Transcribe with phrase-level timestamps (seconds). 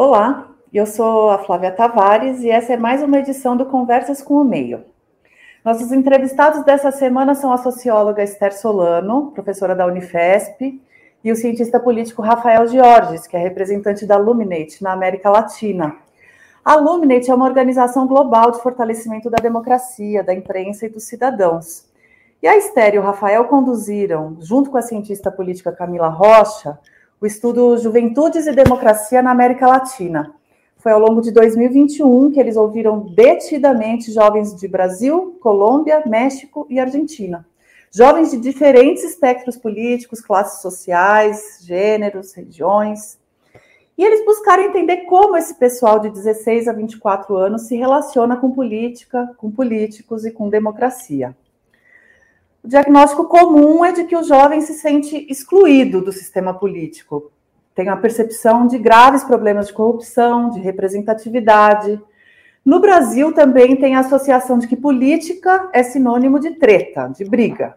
[0.00, 4.34] Olá, eu sou a Flávia Tavares e essa é mais uma edição do Conversas com
[4.34, 4.84] o Meio.
[5.64, 10.80] Nossos entrevistados dessa semana são a socióloga Esther Solano, professora da Unifesp,
[11.24, 15.96] e o cientista político Rafael Georges, que é representante da Luminate na América Latina.
[16.64, 21.88] A Luminate é uma organização global de fortalecimento da democracia, da imprensa e dos cidadãos.
[22.40, 26.78] E a Esther e o Rafael conduziram, junto com a cientista política Camila Rocha,
[27.20, 30.34] o estudo Juventudes e Democracia na América Latina.
[30.76, 36.78] Foi ao longo de 2021 que eles ouviram detidamente jovens de Brasil, Colômbia, México e
[36.78, 37.44] Argentina.
[37.92, 43.18] Jovens de diferentes espectros políticos, classes sociais, gêneros, regiões.
[43.96, 48.52] E eles buscaram entender como esse pessoal de 16 a 24 anos se relaciona com
[48.52, 51.34] política, com políticos e com democracia.
[52.68, 57.32] O diagnóstico comum é de que o jovem se sente excluído do sistema político.
[57.74, 61.98] Tem a percepção de graves problemas de corrupção, de representatividade.
[62.62, 67.74] No Brasil também tem a associação de que política é sinônimo de treta, de briga.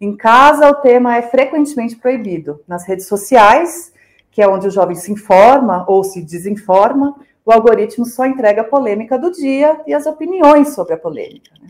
[0.00, 2.62] Em casa, o tema é frequentemente proibido.
[2.66, 3.92] Nas redes sociais,
[4.30, 8.64] que é onde o jovem se informa ou se desinforma, o algoritmo só entrega a
[8.64, 11.52] polêmica do dia e as opiniões sobre a polêmica.
[11.60, 11.68] Né?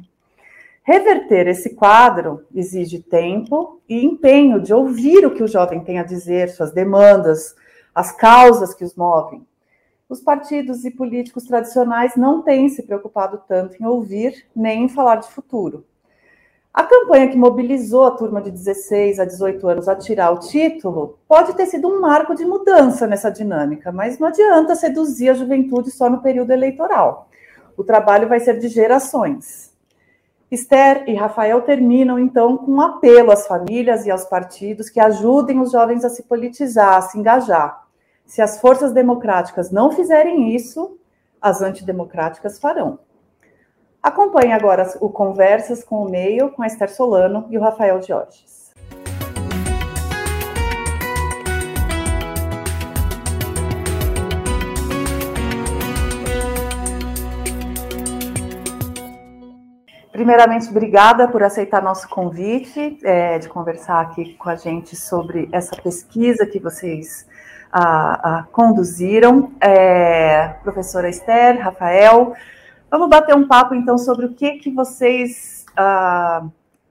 [0.85, 6.03] Reverter esse quadro exige tempo e empenho de ouvir o que o jovem tem a
[6.03, 7.55] dizer, suas demandas,
[7.95, 9.47] as causas que os movem.
[10.09, 15.17] Os partidos e políticos tradicionais não têm se preocupado tanto em ouvir nem em falar
[15.17, 15.87] de futuro.
[16.75, 21.19] A campanha que mobilizou a turma de 16 a 18 anos a tirar o título
[21.29, 25.91] pode ter sido um marco de mudança nessa dinâmica, mas não adianta seduzir a juventude
[25.93, 27.29] só no período eleitoral.
[27.77, 29.72] O trabalho vai ser de gerações.
[30.53, 35.59] Esther e Rafael terminam, então, com um apelo às famílias e aos partidos que ajudem
[35.59, 37.87] os jovens a se politizar, a se engajar.
[38.27, 40.99] Se as forças democráticas não fizerem isso,
[41.41, 42.99] as antidemocráticas farão.
[44.03, 48.62] Acompanhe agora o Conversas com o Meio, com a Esther Solano e o Rafael Jorges.
[60.13, 65.75] Primeiramente, obrigada por aceitar nosso convite é, de conversar aqui com a gente sobre essa
[65.75, 67.27] pesquisa que vocês
[67.73, 69.53] a, a conduziram.
[69.59, 72.35] É, professora Esther, Rafael,
[72.91, 76.45] vamos bater um papo então sobre o que, que vocês a,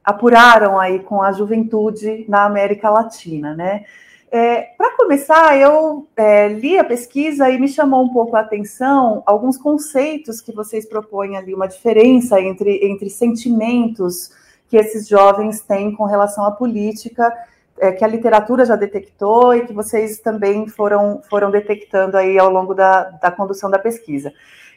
[0.04, 3.86] apuraram aí com a juventude na América Latina, né?
[4.34, 9.22] É, Para começar, eu é, li a pesquisa e me chamou um pouco a atenção
[9.26, 14.32] alguns conceitos que vocês propõem ali, uma diferença entre, entre sentimentos
[14.70, 17.30] que esses jovens têm com relação à política,
[17.78, 22.50] é, que a literatura já detectou e que vocês também foram, foram detectando aí ao
[22.50, 24.34] longo da, da condução da pesquisa,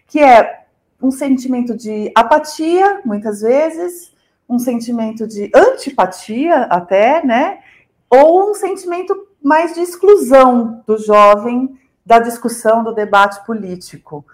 [0.08, 0.64] que é
[1.00, 4.12] um sentimento de apatia, muitas vezes,
[4.48, 7.60] um sentimento de antipatia até, né?
[8.10, 14.24] Ou um sentimento mais de exclusão do jovem da discussão, do debate político.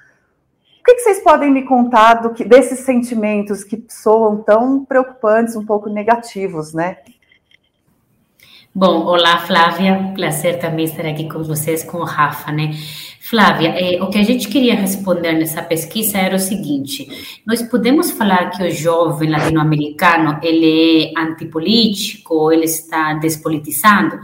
[0.80, 5.66] O que, vocês podem me contar do que, desses sentimentos que soam tão preocupantes, um
[5.66, 6.98] pouco negativos, né?
[8.72, 12.72] Bom, olá Flávia, prazer também estar aqui com vocês, com o Rafa, né?
[13.20, 18.12] Flávia, é, o que a gente queria responder nessa pesquisa era o seguinte: nós podemos
[18.12, 24.20] falar que o jovem latino-americano ele é antipolítico, ele está despolitizando?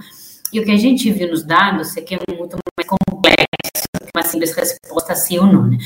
[0.57, 3.47] E o que a gente viu nos dados é que é muito mais complexo
[3.93, 5.67] que uma simples resposta sim ou não.
[5.67, 5.77] Né?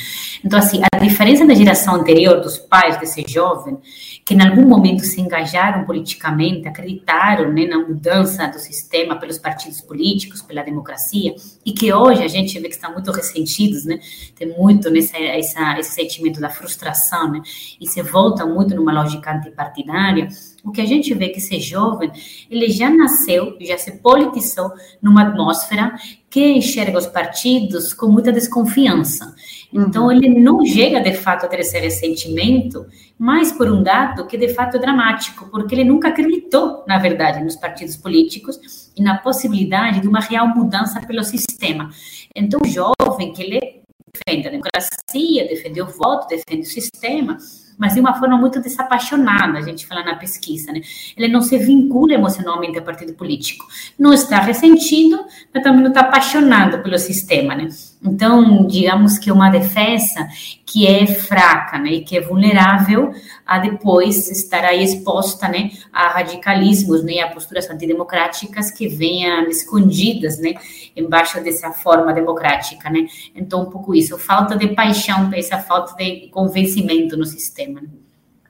[0.45, 3.79] Então, assim, a diferença da geração anterior, dos pais desse jovem,
[4.25, 9.81] que em algum momento se engajaram politicamente, acreditaram né, na mudança do sistema pelos partidos
[9.81, 11.35] políticos, pela democracia,
[11.67, 13.99] e que hoje a gente vê que estão muito ressentidos, né?
[14.37, 17.43] Tem muito nesse essa, esse sentimento da frustração, né?
[17.81, 20.29] E se volta muito numa lógica antipartidária
[20.65, 22.11] o que a gente vê que esse jovem,
[22.51, 25.95] ele já nasceu, já se politizou numa atmosfera
[26.29, 29.35] que enxerga os partidos com muita desconfiança.
[29.73, 30.13] Então, uhum.
[30.13, 32.87] ele não chega, de fato, a ter esse ressentimento,
[33.19, 37.43] mas por um dado que, de fato, é dramático, porque ele nunca acreditou, na verdade,
[37.43, 41.91] nos partidos políticos e na possibilidade de uma real mudança pelo sistema.
[42.35, 43.81] Então, o jovem, que ele
[44.13, 47.39] defende a democracia, defende o voto, defende o sistema,
[47.81, 50.83] mas de uma forma muito desapaixonada, a gente fala na pesquisa, né?
[51.17, 53.67] Ele não se vincula emocionalmente ao partido político.
[53.99, 57.69] Não está ressentido, mas também não está apaixonado pelo sistema, né?
[58.03, 60.27] Então, digamos que é uma defesa
[60.65, 63.13] que é fraca, né, e que é vulnerável
[63.47, 70.39] a depois estar aí exposta, né, a radicalismos, né, a posturas antidemocráticas que venham escondidas,
[70.39, 70.55] né,
[70.97, 73.07] embaixo dessa forma democrática, né.
[73.35, 77.83] Então, um pouco isso, falta de paixão, essa falta de convencimento no sistema.
[77.83, 77.89] Né?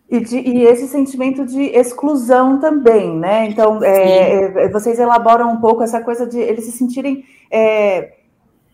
[0.08, 3.46] E, de, e, esse sentimento de exclusão também, né?
[3.46, 7.24] Então, é, é, vocês elaboram um pouco essa coisa de eles se sentirem.
[7.48, 8.19] É,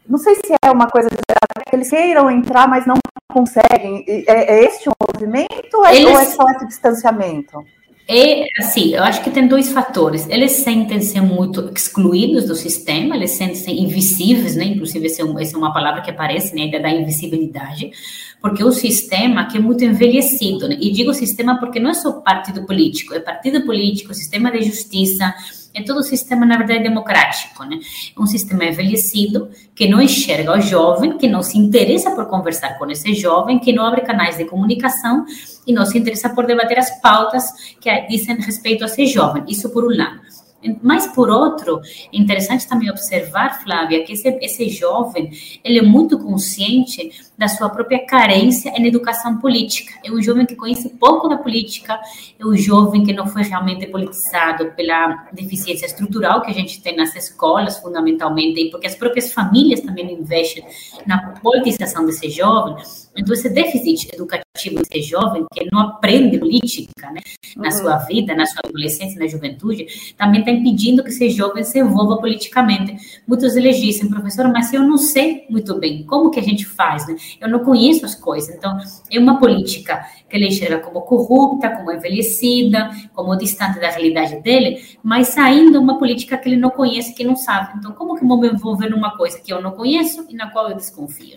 [0.08, 2.96] não sei se é uma coisa de que eles queiram entrar, mas não
[3.32, 4.04] conseguem.
[4.06, 6.06] É, é este o movimento ou é, eles...
[6.06, 7.64] ou é só esse distanciamento?
[8.08, 10.28] É assim, eu acho que tem dois fatores.
[10.28, 14.64] Eles sentem-se muito excluídos do sistema, eles sentem-se invisíveis, né?
[14.64, 16.68] Inclusive, essa é uma palavra que aparece, né?
[16.78, 17.90] Da invisibilidade
[18.40, 20.76] porque o sistema que é muito envelhecido, né?
[20.80, 25.34] e digo sistema porque não é só partido político, é partido político, sistema de justiça,
[25.76, 27.78] é todo o sistema, na verdade, democrático, né?
[28.16, 32.78] É um sistema envelhecido que não enxerga o jovem, que não se interessa por conversar
[32.78, 35.26] com esse jovem, que não abre canais de comunicação
[35.66, 39.44] e não se interessa por debater as pautas que dizem respeito a esse jovem.
[39.46, 40.25] Isso por um lado.
[40.82, 41.80] Mas, por outro,
[42.12, 45.30] é interessante também observar, Flávia, que esse, esse jovem,
[45.62, 49.92] ele é muito consciente da sua própria carência em educação política.
[50.04, 52.00] É um jovem que conhece pouco da política,
[52.38, 56.96] é um jovem que não foi realmente politizado pela deficiência estrutural que a gente tem
[56.96, 60.64] nas escolas, fundamentalmente, e porque as próprias famílias também investem
[61.06, 62.76] na politização desse jovem.
[63.16, 67.20] Então, esse déficit educativo desse jovem, que não aprende política né,
[67.56, 67.70] na uhum.
[67.72, 72.18] sua vida, na sua adolescência, na juventude, também está impedindo que esse jovem se envolva
[72.18, 72.96] politicamente.
[73.26, 77.06] Muitos deles dizem, professor, mas eu não sei muito bem como que a gente faz,
[77.08, 77.16] né?
[77.40, 78.54] eu não conheço as coisas.
[78.54, 78.78] Então,
[79.10, 84.82] é uma política que ele enxerga como corrupta, como envelhecida, como distante da realidade dele,
[85.02, 87.78] mas ainda uma política que ele não conhece, que não sabe.
[87.78, 90.50] Então, como que eu vou me envolver numa coisa que eu não conheço e na
[90.50, 91.36] qual eu desconfio?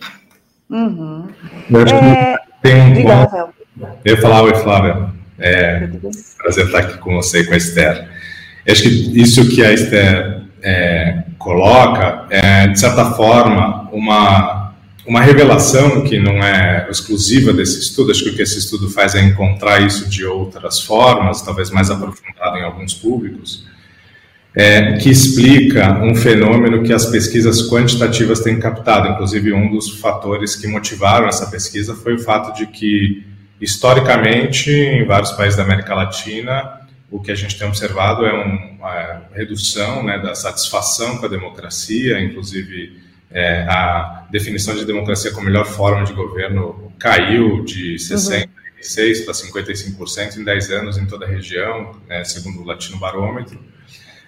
[0.68, 1.26] Uhum.
[1.68, 2.36] Eu acho é...
[2.36, 3.50] que tem um Diga, bom...
[4.04, 5.20] Eu ia falar, oi, Flávia.
[5.42, 5.88] É
[6.36, 8.19] prazer estar aqui com você e com a Esther.
[8.68, 14.60] Acho que isso que a Esther é, coloca é, de certa forma, uma
[15.06, 19.16] uma revelação que não é exclusiva desse estudo, acho que o que esse estudo faz
[19.16, 23.66] é encontrar isso de outras formas, talvez mais aprofundado em alguns públicos,
[24.54, 29.08] é, que explica um fenômeno que as pesquisas quantitativas têm captado.
[29.08, 33.24] Inclusive, um dos fatores que motivaram essa pesquisa foi o fato de que,
[33.60, 36.79] historicamente, em vários países da América Latina,
[37.10, 42.20] o que a gente tem observado é uma redução né, da satisfação com a democracia,
[42.20, 49.24] inclusive é, a definição de democracia como melhor forma de governo caiu de 66% uhum.
[49.24, 53.58] para 55% em 10 anos em toda a região, né, segundo o Latino Barômetro.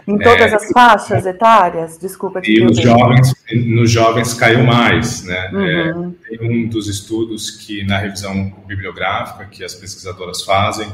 [0.06, 1.96] Em todas é, as faixas etárias?
[1.96, 2.40] Desculpa.
[2.42, 5.22] E nos jovens, nos jovens caiu mais.
[5.24, 5.50] Né?
[5.52, 6.14] Uhum.
[6.24, 10.92] É, tem um dos estudos que, na revisão bibliográfica que as pesquisadoras fazem,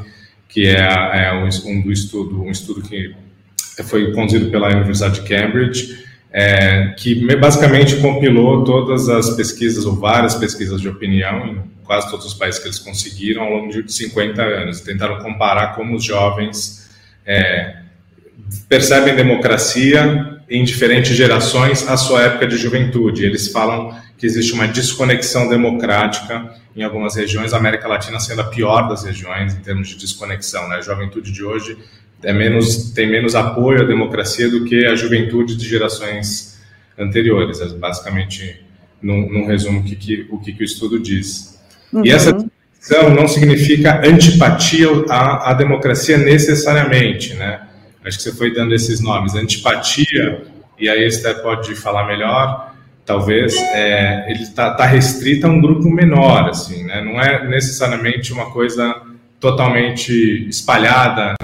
[0.48, 3.14] que é, é um, um, do estudo, um estudo que
[3.84, 10.34] foi conduzido pela Universidade de Cambridge, é, que basicamente compilou todas as pesquisas, ou várias
[10.34, 14.42] pesquisas de opinião, em quase todos os países que eles conseguiram ao longo de 50
[14.42, 14.80] anos.
[14.80, 16.88] Tentaram comparar como os jovens
[17.26, 17.76] é,
[18.68, 23.24] percebem democracia em diferentes gerações à sua época de juventude.
[23.24, 28.44] Eles falam que existe uma desconexão democrática em algumas regiões, a América Latina sendo a
[28.44, 30.68] pior das regiões em termos de desconexão.
[30.68, 30.76] Né?
[30.76, 31.78] A juventude de hoje
[32.22, 36.60] é menos, tem menos apoio à democracia do que a juventude de gerações
[36.98, 37.60] anteriores.
[37.60, 38.60] É basicamente,
[39.00, 41.58] num, num resumo, que, que, o que, que, o estudo diz.
[41.92, 42.04] Uhum.
[42.04, 47.62] E essa distinção não significa antipatia à, à democracia necessariamente, né?
[48.04, 49.34] Acho que você foi dando esses nomes.
[49.34, 50.44] Antipatia,
[50.78, 52.74] e aí Esther pode falar melhor,
[53.08, 57.02] talvez, é, ele está tá restrito a um grupo menor, assim, né?
[57.02, 59.00] Não é necessariamente uma coisa
[59.40, 61.34] totalmente espalhada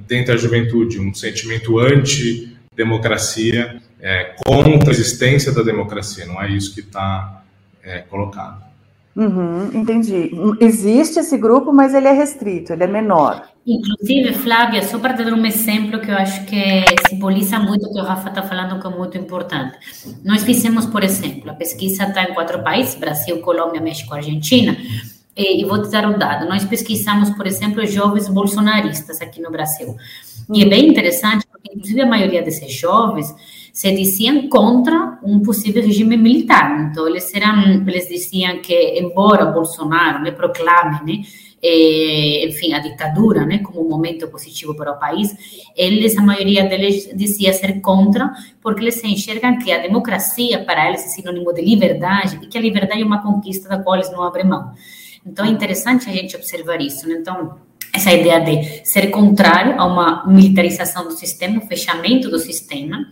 [0.00, 6.74] dentro da juventude, um sentimento anti-democracia, é, contra a existência da democracia, não é isso
[6.74, 7.44] que está
[7.84, 8.71] é, colocado.
[9.14, 10.30] Uhum, entendi.
[10.58, 13.46] Existe esse grupo, mas ele é restrito, ele é menor.
[13.66, 18.00] Inclusive, Flávia, só para dar um exemplo que eu acho que simboliza muito o que
[18.00, 19.78] o Rafa está falando, que é muito importante.
[20.24, 24.76] Nós fizemos, por exemplo, a pesquisa está em quatro países: Brasil, Colômbia, México, Argentina.
[25.36, 26.46] E, vou te dar um dado.
[26.48, 29.94] Nós pesquisamos, por exemplo, jovens bolsonaristas aqui no Brasil.
[30.52, 33.32] E é bem interessante, porque, inclusive, a maioria desses jovens
[33.72, 36.90] se diziam contra um possível regime militar.
[36.90, 41.22] Então, eles, eram, eles diziam que, embora Bolsonaro né, proclame né,
[41.62, 45.32] eh, enfim, a ditadura, né, como um momento positivo para o país,
[45.74, 51.06] eles, a maioria deles dizia ser contra, porque eles enxergam que a democracia para eles
[51.06, 54.22] é sinônimo de liberdade e que a liberdade é uma conquista da qual eles não
[54.22, 54.72] abrem mão.
[55.24, 57.08] Então é interessante a gente observar isso.
[57.08, 57.14] Né?
[57.20, 57.56] Então,
[57.94, 63.06] essa ideia de ser contrário a uma militarização do sistema, um fechamento do sistema,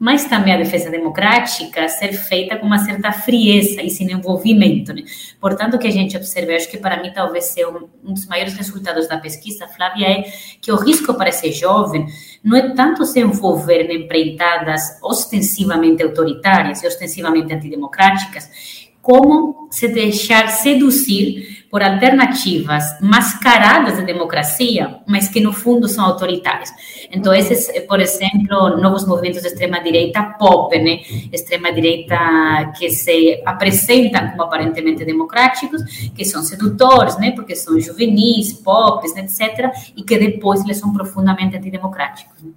[0.00, 4.94] mas também a defesa democrática ser feita com uma certa frieza e sem envolvimento.
[4.94, 5.02] Né?
[5.38, 8.26] Portanto, o que a gente observa, acho que para mim talvez seja um, um, dos
[8.26, 10.22] maiores resultados da pesquisa, Flávia, é
[10.58, 12.06] que o risco para esse jovem
[12.42, 20.48] não é tanto se envolver em empreitadas ostensivamente autoritárias e ostensivamente antidemocráticas, como se deixar
[20.48, 26.70] seduzir por alternativas mascaradas de democracia, mas que no fundo são autoritárias.
[27.12, 31.00] Então, esses, por exemplo, novos movimentos de extrema-direita pop, né?
[31.32, 35.82] Extrema-direita que se apresentam como aparentemente democráticos,
[36.14, 37.30] que são sedutores, né?
[37.30, 39.70] Porque são juvenis, pops, etc.
[39.96, 42.42] E que depois eles são profundamente antidemocráticos.
[42.42, 42.50] Né?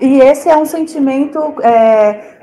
[0.00, 2.40] E esse é um sentimento é,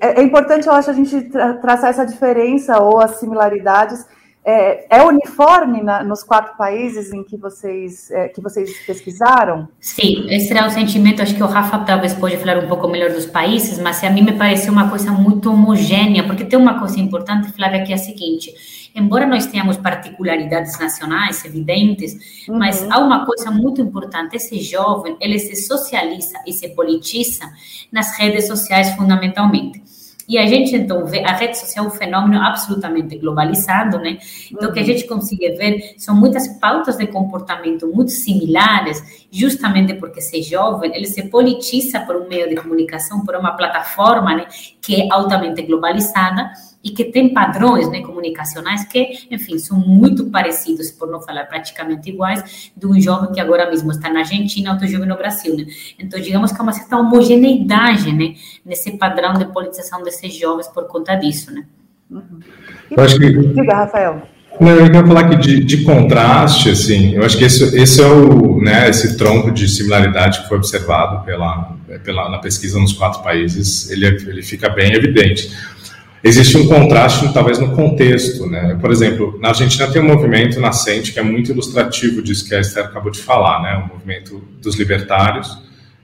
[0.00, 4.06] é, é, importante, eu acho, a gente tra traçar essa diferença ou as similaridades.
[4.44, 9.68] É, é uniforme na, nos quatro países em que vocês, é, que vocês pesquisaram?
[9.80, 11.22] Sim, esse era o sentimento.
[11.22, 14.22] Acho que o Rafa talvez pode falar um pouco melhor dos países, mas a mim
[14.22, 17.98] me pareceu uma coisa muito homogênea, porque tem uma coisa importante, Flávia, que é a
[17.98, 22.58] seguinte: embora nós tenhamos particularidades nacionais evidentes, uhum.
[22.58, 27.44] mas há uma coisa muito importante, esse jovem, ele se socializa e se politiza
[27.92, 29.82] nas redes sociais fundamentalmente.
[30.28, 34.18] E a gente, então, vê a rede social é um fenômeno absolutamente globalizado, né?
[34.50, 34.88] Então, o que a uhum.
[34.88, 41.06] gente consegue ver são muitas pautas de comportamento muito similares, justamente porque ser jovem, ele
[41.06, 44.46] se politiza por um meio de comunicação, por uma plataforma, né,
[44.80, 46.50] que é altamente globalizada,
[46.82, 52.10] e que tem padrões né, comunicacionais que, enfim, são muito parecidos, por não falar praticamente
[52.10, 55.56] iguais, de um jovem que agora mesmo está na Argentina, outro jovem no Brasil.
[55.56, 55.66] Né?
[55.98, 58.34] Então, digamos que há uma certa homogeneidade né,
[58.64, 61.52] nesse padrão de politização desses jovens por conta disso.
[61.54, 61.64] Né?
[62.10, 62.40] Uhum.
[62.90, 63.30] Eu acho que...
[63.30, 64.22] Diga, Rafael.
[64.60, 68.06] Não, eu queria falar que de, de, contraste, assim, eu acho que esse, esse é
[68.06, 71.74] o, né, esse tronco de similaridade que foi observado pela,
[72.04, 75.50] pela, na pesquisa nos quatro países, ele, ele fica bem evidente
[76.22, 78.46] existe um contraste, talvez, no contexto.
[78.46, 78.76] Né?
[78.80, 82.60] Por exemplo, na Argentina tem um movimento nascente que é muito ilustrativo disso que a
[82.60, 83.84] Esther acabou de falar, né?
[83.84, 85.58] o movimento dos libertários,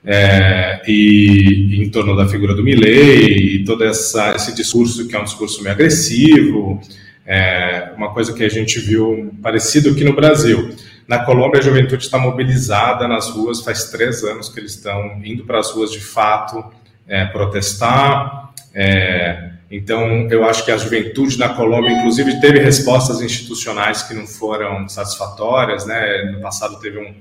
[0.04, 5.20] é, e, em torno da figura do Milley, e todo essa, esse discurso que é
[5.20, 6.80] um discurso meio agressivo,
[7.26, 10.70] é, uma coisa que a gente viu parecido aqui no Brasil.
[11.06, 15.44] Na Colômbia, a juventude está mobilizada nas ruas, faz três anos que eles estão indo
[15.44, 16.64] para as ruas de fato
[17.06, 18.47] é, protestar.
[18.74, 24.26] É, então, eu acho que a juventude na Colômbia, inclusive, teve respostas institucionais que não
[24.26, 25.86] foram satisfatórias.
[25.86, 26.30] Né?
[26.32, 27.14] No passado, teve um,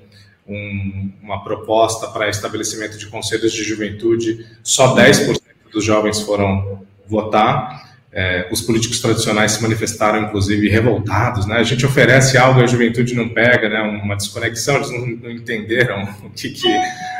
[0.48, 7.86] um, uma proposta para estabelecimento de conselhos de juventude, só 10% dos jovens foram votar.
[8.14, 11.46] É, os políticos tradicionais se manifestaram, inclusive, revoltados.
[11.46, 11.58] Né?
[11.58, 13.82] A gente oferece algo e a juventude não pega, né?
[13.82, 16.68] uma desconexão, eles não, não entenderam o, que, que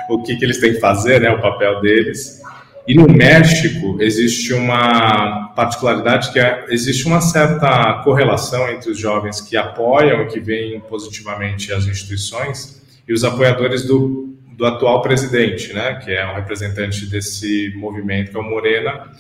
[0.10, 1.30] o que, que, eles têm que fazer, né?
[1.30, 2.42] o papel deles.
[2.88, 9.42] E no México existe uma particularidade que é, existe uma certa correlação entre os jovens
[9.42, 15.74] que apoiam e que veem positivamente as instituições e os apoiadores do, do atual presidente,
[15.74, 19.12] né, que é um representante desse movimento, que é o Morena,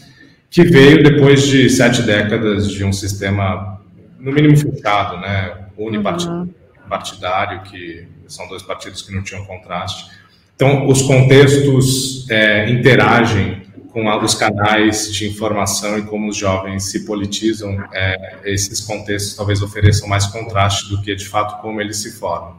[0.49, 3.81] que veio depois de sete décadas de um sistema,
[4.17, 7.63] no mínimo, fechado, né, unipartidário, uhum.
[7.65, 10.09] que são dois partidos que não tinham contraste.
[10.57, 13.61] Então, os contextos é, interagem
[13.93, 17.77] com os canais de informação e como os jovens se politizam.
[17.93, 22.55] É, esses contextos talvez ofereçam mais contraste do que, de fato, como eles se formam.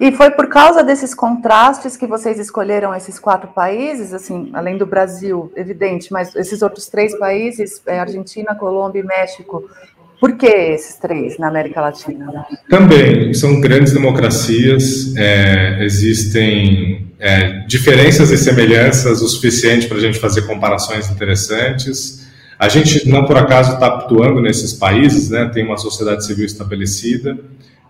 [0.00, 4.86] E foi por causa desses contrastes que vocês escolheram esses quatro países, assim, além do
[4.86, 9.68] Brasil, evidente, mas esses outros três países, é, Argentina, Colômbia e México,
[10.20, 12.44] por que esses três na América Latina?
[12.68, 20.18] Também, são grandes democracias, é, existem é, diferenças e semelhanças o suficiente para a gente
[20.18, 22.28] fazer comparações interessantes.
[22.58, 25.50] A gente, não por acaso, está atuando nesses países, né?
[25.54, 27.38] tem uma sociedade civil estabelecida,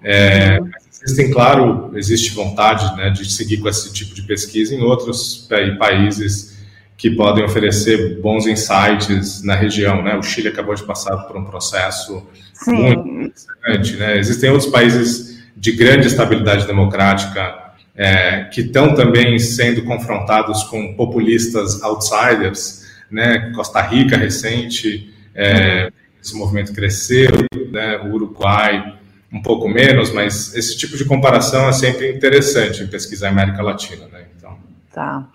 [0.02, 0.60] é,
[1.02, 6.59] existem, claro, existe vontade né, de seguir com esse tipo de pesquisa em outros países
[7.00, 10.02] que podem oferecer bons insights na região.
[10.02, 10.14] Né?
[10.16, 12.73] O Chile acabou de passar por um processo Sim.
[12.73, 13.97] muito interessante.
[13.97, 14.19] Né?
[14.19, 21.83] Existem outros países de grande estabilidade democrática é, que estão também sendo confrontados com populistas
[21.83, 22.85] outsiders.
[23.11, 23.50] Né?
[23.57, 25.90] Costa Rica, recente, é,
[26.23, 27.33] esse movimento cresceu,
[27.73, 27.97] né?
[27.97, 28.99] o Uruguai.
[29.33, 34.07] um pouco menos, mas esse tipo de comparação é sempre interessante em pesquisar América Latina,
[34.09, 34.25] né?
[34.37, 34.59] Então.
[34.92, 35.26] Tá.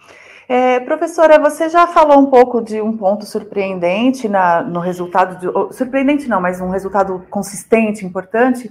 [0.48, 5.76] É, professora, você já falou um pouco de um ponto surpreendente na, no resultado de.
[5.76, 8.70] Surpreendente não, mas um resultado consistente, importante.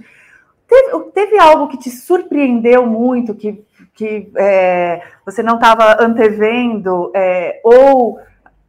[0.67, 3.63] Teve, teve algo que te surpreendeu muito, que,
[3.93, 8.19] que é, você não estava antevendo, é, ou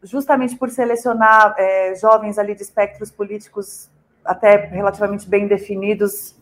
[0.02, 3.88] justamente por selecionar é, jovens ali de espectros políticos
[4.25, 6.34] até relativamente bem definidos,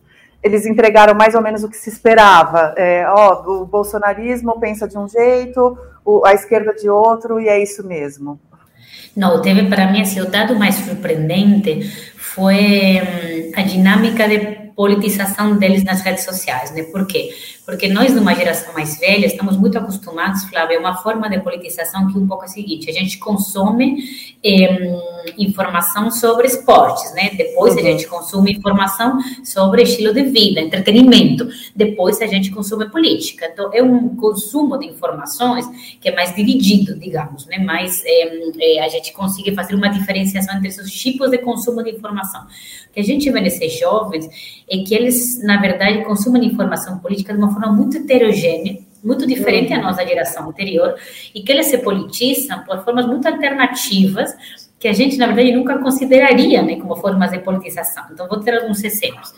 [0.43, 2.73] eles entregaram mais ou menos o que se esperava.
[2.75, 5.77] É, ó, o bolsonarismo pensa de um jeito,
[6.25, 8.39] a esquerda de outro, e é isso mesmo.
[9.15, 11.81] Não, teve para mim assim, o dado mais surpreendente
[12.17, 16.83] foi hum, a dinâmica de politização deles nas redes sociais, né?
[16.83, 17.29] Por quê?
[17.65, 22.07] Porque nós, numa geração mais velha, estamos muito acostumados, Flávia, a uma forma de politização
[22.07, 24.03] que é um pouco é a seguinte: a gente consome
[24.43, 27.31] eh, informação sobre esportes, né?
[27.35, 27.79] Depois uhum.
[27.79, 31.49] a gente consome informação sobre estilo de vida, entretenimento.
[31.75, 33.49] Depois a gente consome política.
[33.51, 35.65] Então, é um consumo de informações
[35.99, 37.57] que é mais dividido, digamos, né?
[37.57, 42.45] Mais eh, a gente consegue fazer uma diferenciação entre esses tipos de consumo de informação.
[42.95, 44.25] Que a gente vê nesses jovens
[44.71, 49.69] é que eles, na verdade, consumem informação política de uma forma muito heterogênea, muito diferente
[49.69, 50.95] da nossa geração anterior,
[51.35, 54.33] e que eles se politizam por formas muito alternativas,
[54.79, 58.05] que a gente, na verdade, nunca consideraria né, como formas de politização.
[58.11, 59.33] Então, vou ter alguns exemplos.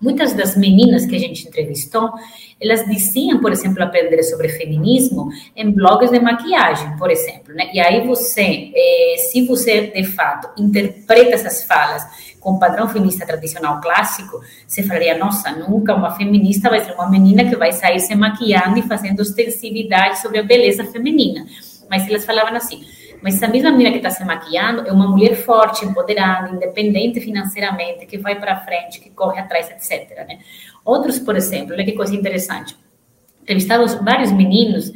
[0.00, 2.12] Muitas das meninas que a gente entrevistou,
[2.60, 7.54] elas diziam, por exemplo, aprender sobre feminismo em blogs de maquiagem, por exemplo.
[7.54, 7.70] Né?
[7.72, 12.04] E aí você, eh, se você de fato interpreta essas falas
[12.40, 17.44] com padrão feminista tradicional clássico, você falaria, nossa, nunca uma feminista vai ser uma menina
[17.44, 21.46] que vai sair se maquiando e fazendo ostensividade sobre a beleza feminina.
[21.90, 22.84] Mas elas falavam assim,
[23.22, 28.06] mas essa mesma menina que está se maquiando é uma mulher forte, empoderada, independente financeiramente,
[28.06, 30.26] que vai para frente, que corre atrás, etc.
[30.26, 30.38] Né?
[30.84, 32.76] Outros, por exemplo, olha que coisa interessante.
[33.42, 34.92] Entrevistamos vários meninos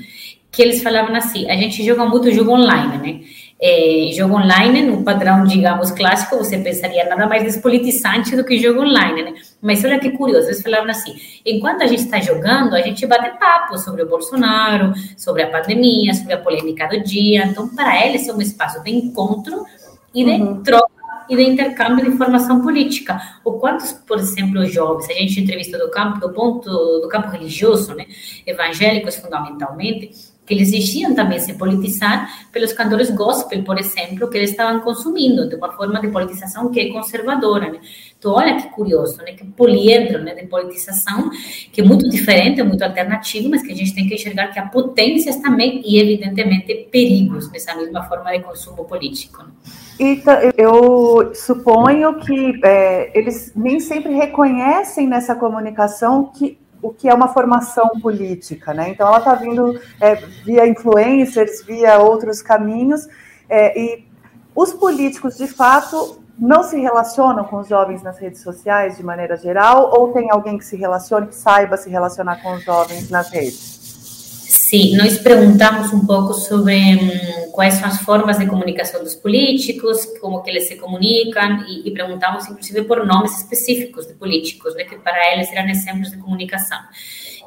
[0.50, 3.20] que eles falavam assim: a gente joga muito jogo online, né?
[3.62, 8.80] É, jogo online, no padrão, digamos, clássico, você pensaria nada mais despolitizante do que jogo
[8.80, 9.34] online, né?
[9.60, 11.14] Mas olha que curioso, eles falavam assim:
[11.44, 16.14] enquanto a gente está jogando, a gente bate papo sobre o Bolsonaro, sobre a pandemia,
[16.14, 17.44] sobre a polêmica do dia.
[17.44, 19.64] Então, para eles, é um espaço de encontro
[20.14, 20.62] e de uhum.
[20.62, 23.20] troca e de intercâmbio de informação política.
[23.44, 27.94] O quantos, por exemplo, jovens, a gente entrevistou do campo, do ponto do campo religioso,
[27.94, 28.06] né,
[28.44, 30.10] evangélicos fundamentalmente,
[30.50, 35.48] que eles existiam também se politizar pelos cantores gospel, por exemplo, que eles estavam consumindo,
[35.48, 37.70] de uma forma de politização que é conservadora.
[37.70, 37.78] Né?
[38.18, 39.30] Então, olha que curioso, né?
[39.30, 40.34] que poliedro né?
[40.34, 41.30] de politização,
[41.72, 44.66] que é muito diferente, muito alternativo, mas que a gente tem que enxergar que há
[44.66, 49.44] potências também e, evidentemente, perigos nessa mesma forma de consumo político.
[49.44, 49.50] Né?
[50.00, 50.20] E
[50.56, 57.28] eu suponho que é, eles nem sempre reconhecem nessa comunicação que o que é uma
[57.28, 58.88] formação política, né?
[58.88, 63.08] Então ela está vindo é, via influencers, via outros caminhos,
[63.48, 64.06] é, e
[64.54, 69.36] os políticos de fato não se relacionam com os jovens nas redes sociais de maneira
[69.36, 73.28] geral, ou tem alguém que se relacione, que saiba se relacionar com os jovens nas
[73.28, 73.69] redes?
[74.70, 80.06] Sim, nós perguntamos um pouco sobre hum, quais são as formas de comunicação dos políticos,
[80.20, 84.84] como que eles se comunicam, e, e perguntamos inclusive por nomes específicos de políticos, né,
[84.84, 86.78] que para eles eram exemplos de comunicação.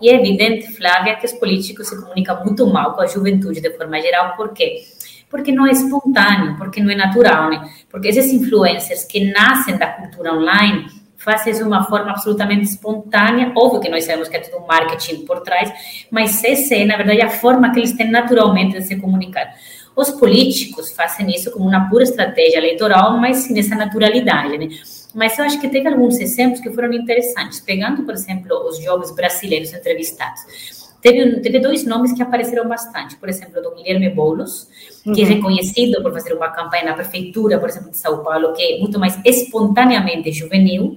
[0.01, 3.69] E é evidente, Flávia, que os políticos se comunicam muito mal com a juventude de
[3.69, 4.83] forma geral, por quê?
[5.29, 7.73] Porque não é espontâneo, porque não é natural, né?
[7.89, 10.87] Porque esses influencers que nascem da cultura online,
[11.23, 13.51] faça isso de uma forma absolutamente espontânea.
[13.55, 15.71] Óbvio que nós sabemos que é tudo um marketing por trás,
[16.11, 19.53] mas essa é, na verdade, a forma que eles têm naturalmente de se comunicar.
[19.95, 24.67] Os políticos fazem isso como uma pura estratégia eleitoral, mas sem essa naturalidade, né?
[25.13, 27.59] Mas eu acho que teve alguns exemplos que foram interessantes.
[27.59, 30.82] Pegando, por exemplo, os jovens brasileiros entrevistados.
[31.03, 33.17] Teve, teve dois nomes que apareceram bastante.
[33.17, 34.69] Por exemplo, do Guilherme Boulos,
[35.03, 35.31] que é uhum.
[35.31, 38.79] é reconhecido por fazer uma campanha na prefeitura, por exemplo, de São Paulo, que é
[38.79, 40.95] muito mais espontaneamente juvenil.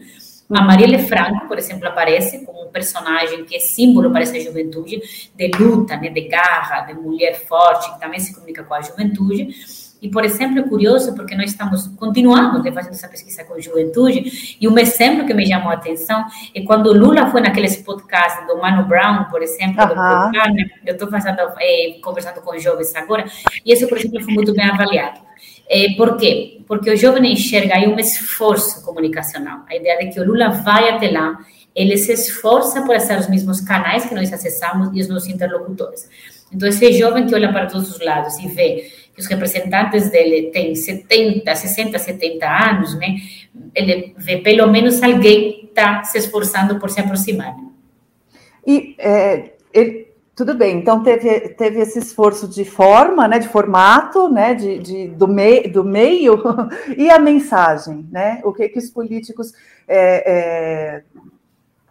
[0.49, 5.03] A Marielle Franco, por exemplo, aparece como um personagem que é símbolo para essa juventude
[5.35, 9.49] de luta, né, de garra, de mulher forte, que também se comunica com a juventude.
[10.07, 14.69] E, por exemplo, é curioso porque nós estamos continuando fazendo essa pesquisa com juventude, e
[14.69, 18.85] um exemplo que me chamou a atenção é quando Lula foi naqueles podcasts do Mano
[18.85, 20.31] Brown, por exemplo, uh -huh.
[20.31, 20.38] do
[20.87, 21.09] eu estou
[21.59, 23.25] é, conversando com jovens agora,
[23.64, 25.19] e isso, por exemplo, foi muito bem avaliado.
[25.69, 26.61] É, por quê?
[26.69, 29.62] Porque o jovem enxerga aí um esforço comunicacional.
[29.69, 31.37] A ideia de que o Lula vai até lá,
[31.75, 36.09] ele se esforça por acessar os mesmos canais que nós acessamos e os nossos interlocutores.
[36.53, 40.74] Então, esse jovem que olha para todos os lados e vê os representantes dele têm
[40.74, 43.16] 70, 60, 70 anos, né,
[43.74, 47.55] ele vê pelo menos alguém está se esforçando por se aproximar.
[48.66, 54.29] E é, ele, tudo bem, então teve, teve esse esforço de forma, né, de formato,
[54.29, 56.42] né, de, de do, mei, do meio,
[56.96, 58.40] e a mensagem, né?
[58.44, 59.52] O que, que os políticos
[59.88, 61.02] é, é,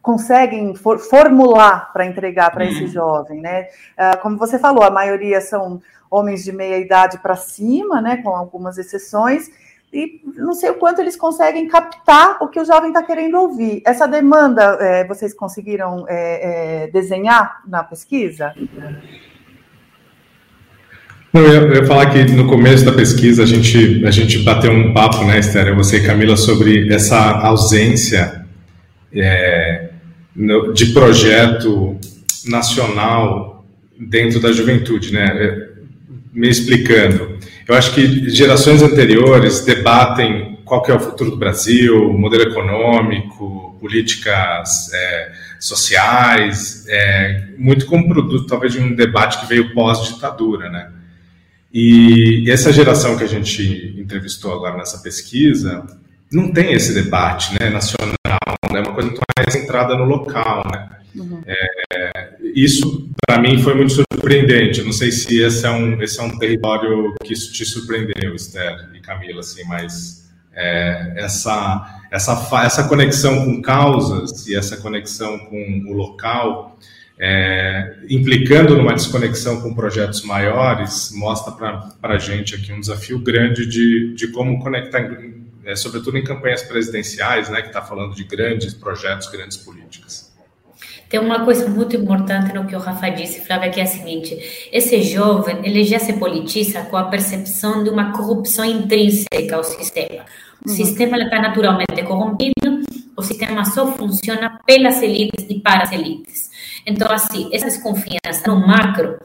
[0.06, 2.88] conseguem for, formular para entregar para esse uhum.
[2.88, 3.66] jovem, né?
[3.98, 8.30] Ah, como você falou, a maioria são homens de meia idade para cima, né, com
[8.30, 9.50] algumas exceções,
[9.92, 13.82] e não sei o quanto eles conseguem captar o que o jovem está querendo ouvir.
[13.84, 18.54] Essa demanda é, vocês conseguiram é, é, desenhar na pesquisa?
[21.34, 24.94] Não, eu ia falar que no começo da pesquisa a gente, a gente bateu um
[24.94, 28.46] papo, né, Esther, você e Camila, sobre essa ausência
[29.12, 29.95] é,
[30.74, 31.98] de projeto
[32.46, 33.66] nacional
[33.98, 35.26] dentro da juventude, né?
[35.26, 35.76] É,
[36.34, 37.40] me explicando.
[37.66, 43.78] Eu acho que gerações anteriores debatem qual que é o futuro do Brasil, modelo econômico,
[43.80, 50.92] políticas é, sociais, é, muito como produto talvez de um debate que veio pós-ditadura, né?
[51.74, 55.86] E essa geração que a gente entrevistou agora nessa pesquisa
[56.32, 58.16] não tem esse debate né, nacional,
[58.70, 60.90] é né, uma coisa muito mais centrada no local, né?
[61.16, 61.42] Uhum.
[61.46, 64.82] É, isso, para mim, foi muito surpreendente.
[64.82, 69.00] não sei se esse é um, esse é um território que te surpreendeu, Esther e
[69.00, 75.94] Camila, assim, mas é, essa, essa, essa conexão com causas e essa conexão com o
[75.94, 76.78] local,
[77.20, 83.66] é, implicando numa desconexão com projetos maiores, mostra para a gente aqui um desafio grande
[83.66, 85.02] de, de como conectar,
[85.66, 90.34] é, sobretudo em campanhas presidenciais, né, que está falando de grandes projetos, grandes políticas.
[91.10, 94.70] Tem uma coisa muito importante no que o Rafa disse, Flávia, que é a seguinte:
[94.72, 100.26] esse jovem ele já se politiza com a percepção de uma corrupção intrínseca ao sistema.
[100.66, 100.76] O uhum.
[100.76, 102.82] sistema está naturalmente corrompido,
[103.16, 106.50] o sistema só funciona pelas elites e para as elites.
[106.86, 109.18] Então, assim, essa desconfiança no macro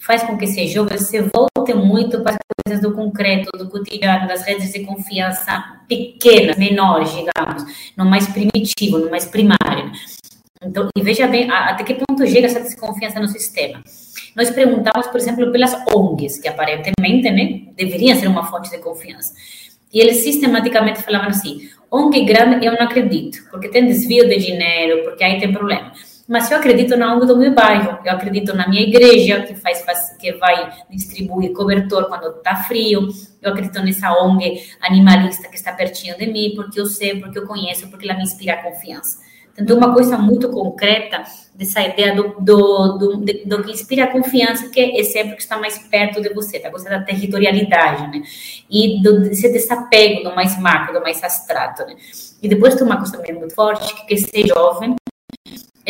[0.00, 4.26] faz com que esse jovem se volte muito para as coisas do concreto, do cotidiano,
[4.26, 7.64] das redes de confiança pequenas, menores, digamos,
[7.96, 9.92] no mais primitivo, no mais primário.
[10.62, 13.82] Então, e veja bem até que ponto chega essa desconfiança no sistema.
[14.36, 19.34] Nós perguntamos, por exemplo, pelas ONGs, que aparentemente né, deveriam ser uma fonte de confiança.
[19.92, 25.04] E eles sistematicamente falavam assim: ONG grande eu não acredito, porque tem desvio de dinheiro,
[25.04, 25.92] porque aí tem problema.
[26.30, 29.82] Mas eu acredito na ONG do meu bairro, eu acredito na minha igreja, que faz
[30.16, 33.08] que vai distribuir cobertor quando está frio,
[33.42, 37.48] eu acredito nessa ONG animalista que está pertinho de mim, porque eu sei, porque eu
[37.48, 39.18] conheço, porque ela me inspira confiança.
[39.58, 45.00] Então, uma coisa muito concreta dessa ideia do, do, do, do, que inspira confiança, que
[45.00, 48.22] é sempre que está mais perto de você, da coisa da territorialidade, né?
[48.70, 51.96] E do, desse desapego do mais macro, do mais abstrato, né?
[52.40, 54.94] E depois tem uma coisa também muito forte, que, que ser jovem,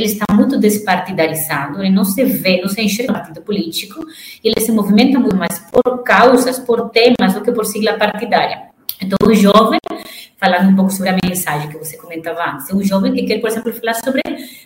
[0.00, 4.04] ele está muito despartidarizado, ele não se vê, não se enxerga no partido político,
[4.42, 8.70] ele se movimenta muito mais por causas, por temas, do que por sigla partidária.
[9.00, 9.78] Então, o jovem
[10.36, 12.70] falando um pouco sobre a mensagem que você comentava antes.
[12.70, 14.22] É um jovem que quer, por exemplo, falar sobre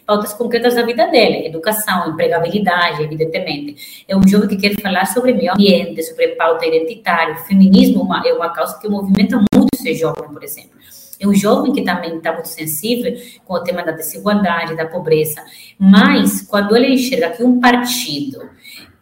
[0.07, 4.05] pautas concretas da vida dele, educação, empregabilidade, evidentemente.
[4.09, 8.33] É um jovem que quer falar sobre meio ambiente, sobre pauta identitária, feminismo uma, é
[8.33, 10.79] uma causa que movimenta muito esse jovem, por exemplo.
[11.20, 15.42] É um jovem que também está muito sensível com o tema da desigualdade, da pobreza.
[15.79, 18.50] Mas, quando ele enxerga que um partido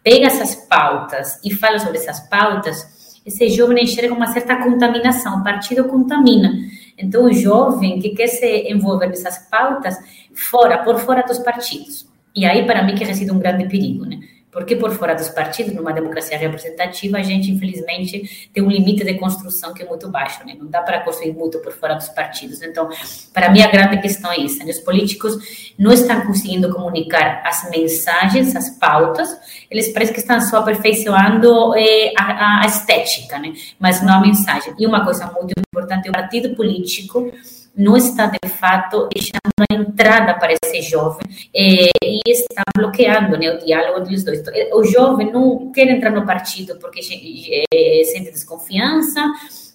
[0.03, 5.43] pega essas pautas e fala sobre essas pautas, esse jovem enxerga uma certa contaminação, o
[5.43, 6.53] partido contamina.
[6.97, 9.97] Então, o jovem que quer se envolver nessas pautas,
[10.33, 12.07] fora, por fora dos partidos.
[12.35, 14.19] E aí, para mim, que reside um grande perigo, né?
[14.53, 19.15] Porque por fora dos partidos, numa democracia representativa, a gente, infelizmente, tem um limite de
[19.15, 20.55] construção que é muito baixo, né?
[20.57, 22.61] Não dá para construir muito por fora dos partidos.
[22.61, 22.87] Então,
[23.33, 24.63] para mim, a grande questão é essa.
[24.63, 24.69] Né?
[24.69, 29.29] Os políticos não estão conseguindo comunicar as mensagens, as pautas,
[29.71, 33.53] eles parecem que estão só aperfeiçoando eh, a, a, estética, né?
[33.79, 34.73] Mas não a mensagem.
[34.77, 37.31] E uma coisa muito importante, o partido político
[37.75, 43.51] não está de fato deixando a entrada para esse jovem eh, e está bloqueando né,
[43.51, 44.39] o diálogo dos dois.
[44.39, 49.21] Então, o jovem não quer entrar no partido porque eh, sente desconfiança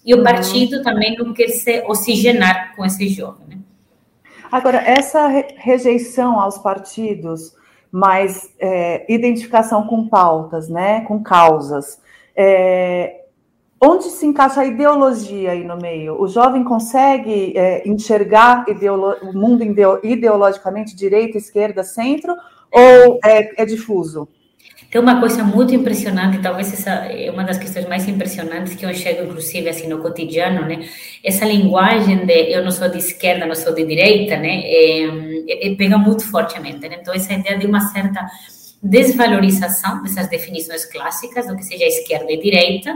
[0.05, 0.83] e o partido uhum.
[0.83, 3.47] também não quer se oxigenar com esse jovem.
[3.47, 3.57] Né?
[4.51, 7.53] Agora, essa rejeição aos partidos,
[7.91, 11.99] mais é, identificação com pautas, né, com causas,
[12.35, 13.18] é,
[13.81, 16.21] Onde se encaixa a ideologia aí no meio?
[16.21, 18.65] O jovem consegue é, enxergar
[19.21, 19.63] o mundo
[20.03, 22.35] ideologicamente direita, esquerda, centro,
[22.71, 24.27] ou é, é difuso?
[24.91, 28.89] Tem uma coisa muito impressionante, talvez essa é uma das questões mais impressionantes que eu
[28.89, 30.89] enxergo, inclusive, assim, no cotidiano, né?
[31.23, 34.61] Essa linguagem de eu não sou de esquerda, não sou de direita, né?
[34.65, 36.97] É, é, pega muito fortemente, né?
[36.99, 38.25] Então, essa ideia de uma certa
[38.81, 42.95] desvalorização dessas definições clássicas do que seja esquerda e direita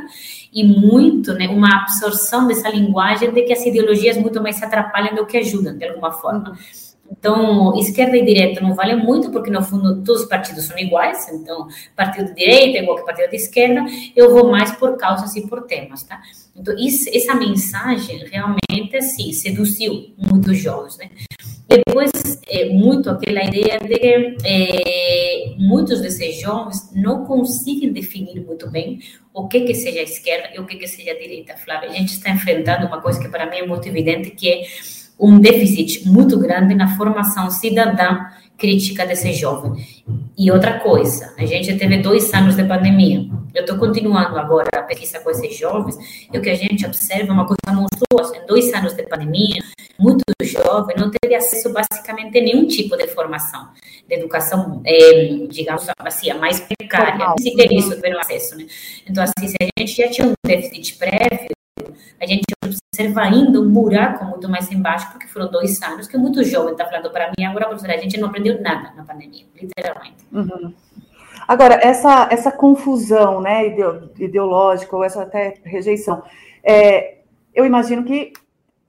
[0.51, 5.15] e muito, né, uma absorção dessa linguagem de que as ideologias muito mais se atrapalham
[5.15, 6.57] do que ajudam de alguma forma.
[7.11, 11.27] Então, esquerda e direita não vale muito, porque no fundo todos os partidos são iguais.
[11.31, 13.85] Então, partido de direita é igual que partido de esquerda.
[14.15, 16.21] Eu vou mais por causas e por temas, tá?
[16.55, 21.09] Então, isso, essa mensagem realmente, assim, seduziu muitos jovens, né?
[21.67, 22.11] Depois,
[22.47, 28.99] é, muito aquela ideia de que é, muitos desses jovens não conseguem definir muito bem
[29.33, 31.89] o que que seja esquerda e o que que seja direita, Flávia.
[31.89, 34.63] A gente está enfrentando uma coisa que para mim é muito evidente, que é
[35.23, 38.25] um déficit muito grande na formação cidadã
[38.57, 39.73] crítica desse jovem.
[40.37, 43.25] E outra coisa, a gente teve dois anos de pandemia.
[43.53, 45.97] Eu estou continuando agora a pesquisa com esses jovens,
[46.31, 48.37] e o que a gente observa é uma coisa monstruosa.
[48.37, 49.61] Em dois anos de pandemia,
[49.97, 53.69] muitos jovens não teve acesso basicamente a nenhum tipo de formação,
[54.07, 57.33] de educação, é, digamos assim, a mais precária.
[57.39, 58.57] Se ter isso, tiveram acesso.
[58.57, 58.65] Né?
[59.07, 61.53] Então, assim, se a gente já tinha um déficit prévio,
[62.19, 66.43] a gente observa ainda um buraco muito mais embaixo, porque foram dois anos que muito
[66.43, 70.25] jovem está falando para mim agora, professora, a gente não aprendeu nada na pandemia, literalmente.
[70.31, 70.73] Uhum.
[71.47, 73.67] Agora, essa, essa confusão né,
[74.17, 76.23] ideológica, ou essa até rejeição,
[76.63, 77.17] é,
[77.53, 78.31] eu imagino que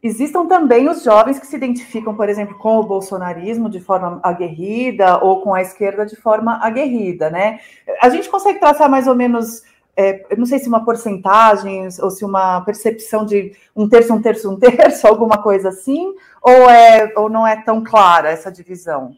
[0.02, 5.18] existam também os jovens que se identificam, por exemplo, com o bolsonarismo de forma aguerrida
[5.18, 7.58] ou com a esquerda de forma aguerrida, né?
[8.00, 9.62] A gente consegue traçar mais ou menos
[9.96, 14.20] é, eu não sei se uma porcentagem ou se uma percepção de um terço, um
[14.20, 19.16] terço, um terço, alguma coisa assim, ou, é, ou não é tão clara essa divisão?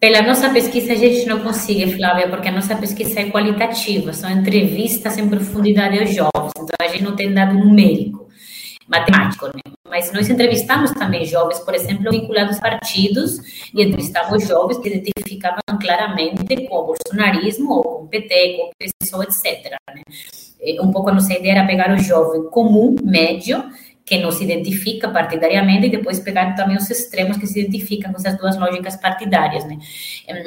[0.00, 4.28] Pela nossa pesquisa, a gente não consegue, Flávia, porque a nossa pesquisa é qualitativa, são
[4.28, 8.26] entrevistas em profundidade aos jovens, então a gente não tem dado numérico,
[8.88, 9.72] matemático, né?
[9.92, 13.36] Mas nós entrevistamos também jovens, por exemplo, vinculados a partidos,
[13.74, 18.70] e entrevistamos jovens que identificavam claramente com o bolsonarismo, ou com o PT, com o
[18.78, 19.70] PSOL, etc.
[19.94, 20.00] Né?
[20.80, 23.62] Um pouco a nossa ideia era pegar o jovem comum, médio,
[24.02, 28.18] que não se identifica partidariamente e depois pegar também os extremos que se identificam com
[28.18, 29.78] essas duas lógicas partidárias, né?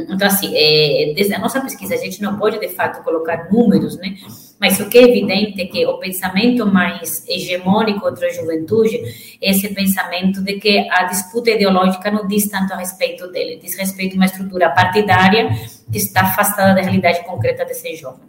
[0.09, 3.95] Então, assim, é, desde a nossa pesquisa, a gente não pode, de fato, colocar números,
[3.97, 4.17] né?
[4.65, 8.99] Mas o que é evidente é que o pensamento mais hegemônico entre a juventude
[9.39, 13.77] é esse pensamento de que a disputa ideológica não diz tanto a respeito dele, diz
[13.77, 15.49] respeito a uma estrutura partidária
[15.91, 18.21] que está afastada da realidade concreta desse jovem.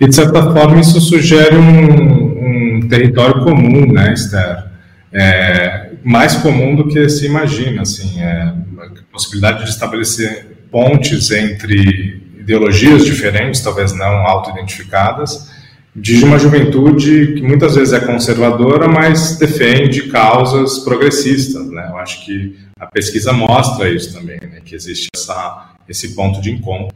[0.00, 4.66] E, de certa forma, isso sugere um, um território comum, né, Esther?
[5.12, 12.22] É, mais comum do que se imagina, assim, é, a possibilidade de estabelecer pontes entre
[12.38, 15.55] ideologias diferentes, talvez não auto-identificadas,
[15.96, 21.88] de uma juventude que muitas vezes é conservadora, mas defende causas progressistas, né?
[21.90, 24.60] Eu acho que a pesquisa mostra isso também, né?
[24.62, 26.94] Que existe essa, esse ponto de encontro.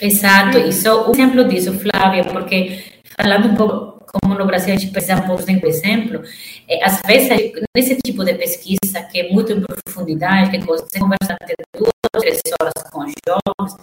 [0.00, 2.82] Exato, isso é um exemplo disso, Flávia, porque
[3.16, 6.22] falando um pouco como no Brasil a gente precisa pouco de exemplo,
[6.68, 11.34] é, às vezes nesse tipo de pesquisa que é muito em profundidade, que você conversa
[11.40, 13.76] até duas três horas com os jovens,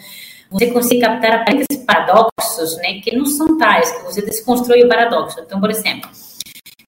[0.52, 5.40] você consegue captar aparentes paradoxos, né, que não são tais, que você desconstrói o paradoxo.
[5.40, 6.10] Então, por exemplo,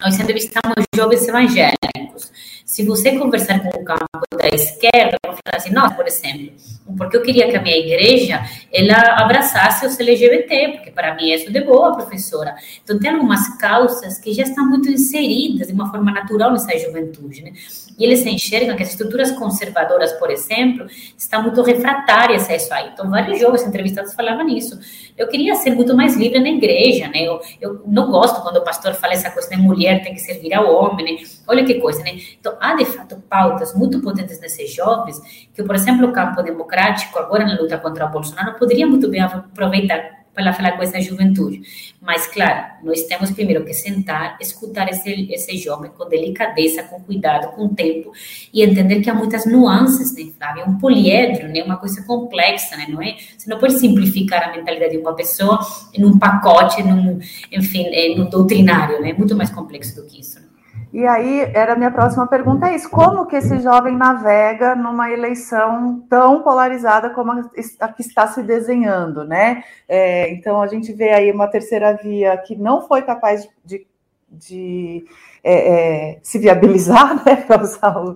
[0.01, 2.31] nós entrevistamos jovens evangélicos.
[2.73, 6.53] Se você conversar com o campo da esquerda, vão falar assim, nossa, por exemplo,
[6.97, 11.49] porque eu queria que a minha igreja ela abraçasse os LGBT, porque para mim isso
[11.49, 12.55] é de boa, professora.
[12.83, 17.43] Então tem algumas causas que já estão muito inseridas de uma forma natural nessa juventude,
[17.43, 17.51] né?
[17.97, 22.89] E eles enxergam que as estruturas conservadoras, por exemplo, estão muito refratárias a isso aí.
[22.91, 24.79] Então vários jovens entrevistados falavam nisso.
[25.15, 27.21] Eu queria ser muito mais livre na igreja, né?
[27.21, 30.55] Eu, eu não gosto quando o pastor fala essa coisa de mulher tem que servir
[30.55, 31.23] ao homem, né?
[31.47, 32.17] Olha que coisa, né?
[32.39, 35.19] Então há de fato pautas muito potentes nesses jovens
[35.53, 39.21] que, por exemplo, o campo democrático agora na luta contra o Bolsonaro poderia muito bem
[39.21, 41.61] aproveitar para falar com essa juventude.
[42.01, 47.55] Mas, claro, nós temos primeiro que sentar, escutar esse, esse jovem com delicadeza, com cuidado,
[47.55, 48.11] com tempo,
[48.53, 50.31] e entender que há muitas nuances, né?
[50.57, 51.63] É um poliedro, né?
[51.63, 52.87] Uma coisa complexa, né?
[52.89, 53.15] Não é?
[53.37, 55.59] Você não pode simplificar a mentalidade de uma pessoa
[55.93, 57.19] em um pacote, num,
[57.51, 59.11] enfim, é, no doutrinário, né?
[59.11, 60.39] É muito mais complexo do que isso.
[60.39, 60.47] Né?
[60.93, 65.09] E aí, era a minha próxima pergunta é isso, como que esse jovem navega numa
[65.09, 69.63] eleição tão polarizada como a que está se desenhando, né?
[69.89, 73.87] É, então, a gente vê aí uma terceira via que não foi capaz de,
[74.29, 75.03] de
[75.43, 78.13] é, é, se viabilizar, né, para usar o,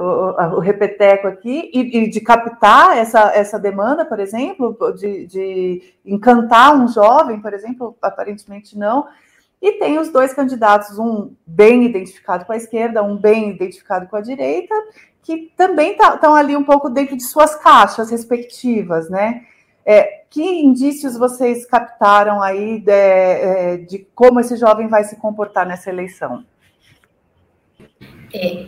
[0.00, 5.82] o, o, repeteco aqui, e, e, de captar essa, essa demanda, por exemplo, de, de
[6.06, 9.08] encantar um jovem, por exemplo, aparentemente não.
[9.62, 14.16] E tem os dois candidatos, um bem identificado com a esquerda, um bem identificado com
[14.16, 14.74] a direita,
[15.22, 19.42] que também estão tá, ali um pouco dentro de suas caixas respectivas, né?
[19.86, 25.64] É, que indícios vocês captaram aí de, é, de, como esse jovem vai se comportar
[25.64, 26.44] nessa eleição?
[28.34, 28.66] É,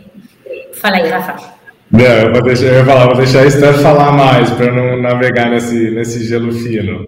[0.75, 1.55] fala aí, Rafa.
[1.91, 5.01] Não, eu, vou deixar, eu ia falar, vou deixar a Esther falar mais para não
[5.01, 7.05] navegar nesse, nesse gelo fino.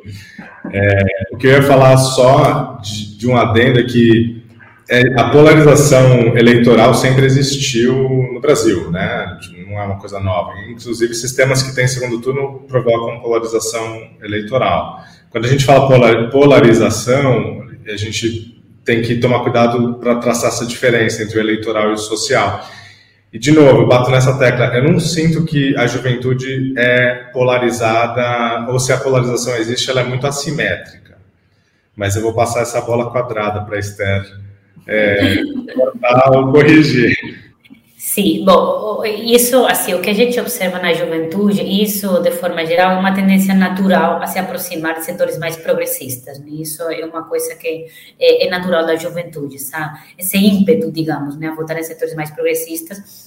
[0.73, 4.43] É, o que eu ia falar só de, de um adendo é que
[4.89, 7.93] é, a polarização eleitoral sempre existiu
[8.33, 9.37] no Brasil, né?
[9.67, 10.53] Não é uma coisa nova.
[10.69, 15.03] Inclusive, sistemas que têm segundo turno provocam polarização eleitoral.
[15.29, 21.21] Quando a gente fala polarização, a gente tem que tomar cuidado para traçar essa diferença
[21.21, 22.65] entre o eleitoral e o social.
[23.31, 24.67] E, de novo, eu bato nessa tecla.
[24.67, 30.03] Eu não sinto que a juventude é polarizada, ou se a polarização existe, ela é
[30.03, 31.17] muito assimétrica.
[31.95, 34.25] Mas eu vou passar essa bola quadrada para a Esther
[34.87, 35.35] é,
[35.75, 37.46] cortar ou corrigir.
[38.17, 42.93] Sim, bom, isso, assim, o que a gente observa na juventude, isso, de forma geral,
[42.93, 46.47] é uma tendência natural a se aproximar de setores mais progressistas, né?
[46.49, 47.85] Isso é uma coisa que
[48.19, 49.99] é, é natural da juventude, sabe?
[50.17, 53.26] Esse ímpeto, digamos, né, a votar em setores mais progressistas,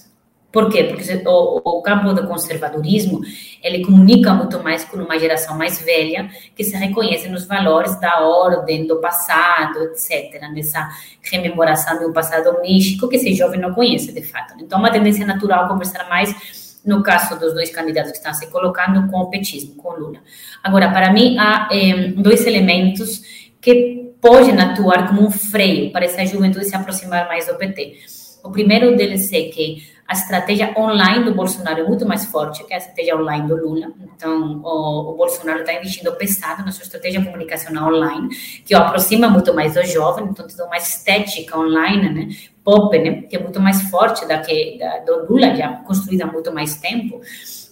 [0.52, 0.84] por quê?
[0.84, 3.20] Porque o, o, campo do conservadorismo,
[3.62, 8.20] ele comunica muito mais com uma geração mais velha, que se reconhece nos valores da
[8.20, 10.40] ordem, do passado, etc.
[10.52, 10.88] Nessa
[11.22, 14.54] rememoração um passado místico que esse jovem não conhece, de fato.
[14.60, 19.08] Então, uma tendência natural conversar mais, no caso dos dois candidatos que estão se colocando,
[19.08, 20.18] com o petismo, com o Lula.
[20.64, 21.68] Agora, para mim, há
[22.16, 23.22] dois elementos
[23.60, 27.98] que podem atuar como um freio para essa juventude se aproximar mais do PT.
[28.42, 32.74] O primeiro deles é que a estratégia online do Bolsonaro é muito mais forte que
[32.74, 33.92] a estratégia online do Lula.
[34.16, 38.28] Então, o, o Bolsonaro está investindo pesado na sua estratégia comunicacional online,
[38.66, 42.28] que o aproxima muito mais do jovem, então tem uma estética online, né?
[42.64, 43.22] Pop, né?
[43.22, 46.74] Que é muito mais forte da que da, do Lula, já construída há muito mais
[46.74, 47.20] tempo.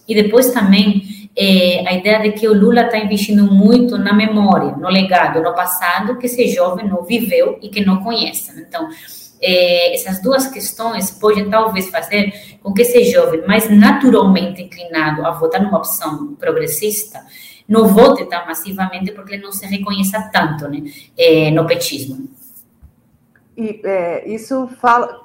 [0.07, 4.77] E depois também é, a ideia de que o Lula está investindo muito na memória,
[4.77, 8.57] no legado, no passado, que esse jovem não viveu e que não conhece.
[8.61, 8.87] Então,
[9.41, 15.31] é, essas duas questões podem talvez fazer com que esse jovem mais naturalmente inclinado a
[15.31, 17.21] votar numa opção progressista
[17.67, 20.83] não vote tão massivamente porque ele não se reconheça tanto né,
[21.15, 22.27] é, no petismo.
[23.55, 25.21] E é, isso fala,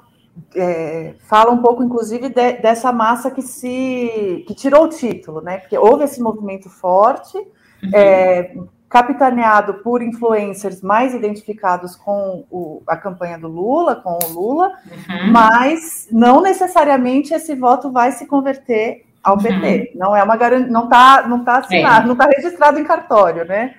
[0.55, 5.57] é, fala um pouco, inclusive, de, dessa massa que se que tirou o título, né?
[5.57, 7.89] Porque houve esse movimento forte, uhum.
[7.93, 8.53] é,
[8.89, 15.31] capitaneado por influencers mais identificados com o, a campanha do Lula, com o Lula, uhum.
[15.31, 19.91] mas não necessariamente esse voto vai se converter ao PT.
[19.93, 19.99] Uhum.
[19.99, 22.07] Não é uma garantia, não está não tá assinado, é.
[22.07, 23.73] não está registrado em cartório, né?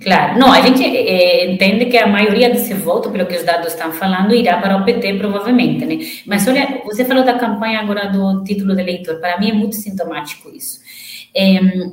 [0.00, 3.72] Claro, não, a gente é, entende que a maioria desse voto, pelo que os dados
[3.72, 5.98] estão falando, irá para o PT, provavelmente, né?
[6.24, 9.74] Mas olha, você falou da campanha agora do título de eleitor, para mim é muito
[9.74, 10.80] sintomático isso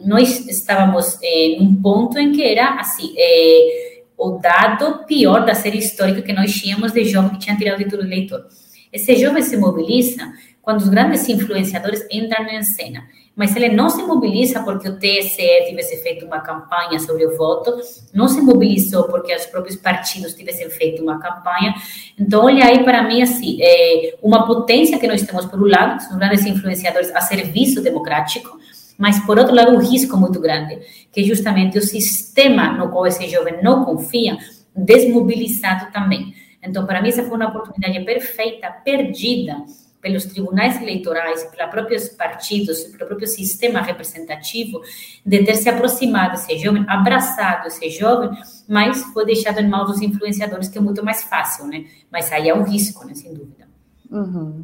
[0.05, 5.77] nós estávamos eh, num ponto em que era assim, eh, o dado pior da série
[5.77, 8.45] histórica que nós tínhamos de jovem que tinha tirado o título de eleitor.
[8.91, 10.31] Esse jovem se mobiliza
[10.61, 13.03] quando os grandes influenciadores entram em cena.
[13.35, 17.77] Mas ele não se mobiliza porque o TSE tivesse feito uma campanha sobre o voto,
[18.13, 21.75] não se mobilizou porque os próprios partidos tivessem feito uma campanha.
[22.17, 26.01] Então, olha aí para mim, assim, é uma potência que nós temos, por um lado,
[26.01, 28.57] são grandes influenciadores a serviço democrático,
[28.97, 30.79] mas, por outro lado, um risco muito grande,
[31.11, 34.37] que é justamente o sistema no qual esse jovem não confia,
[34.75, 36.33] desmobilizado também.
[36.61, 39.63] Então, para mim, essa foi uma oportunidade perfeita, perdida
[40.01, 44.81] pelos tribunais eleitorais, pelos próprios partidos, pelo próprio sistema representativo,
[45.25, 48.29] de ter se aproximado desse jovem, abraçado esse jovem,
[48.67, 51.85] mas foi deixado em mãos dos influenciadores, que é muito mais fácil, né?
[52.11, 53.15] Mas aí é um risco, né?
[53.15, 53.67] Sem dúvida.
[54.11, 54.63] Uhum.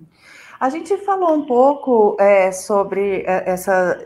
[0.59, 3.97] A gente falou um pouco é, sobre é, essa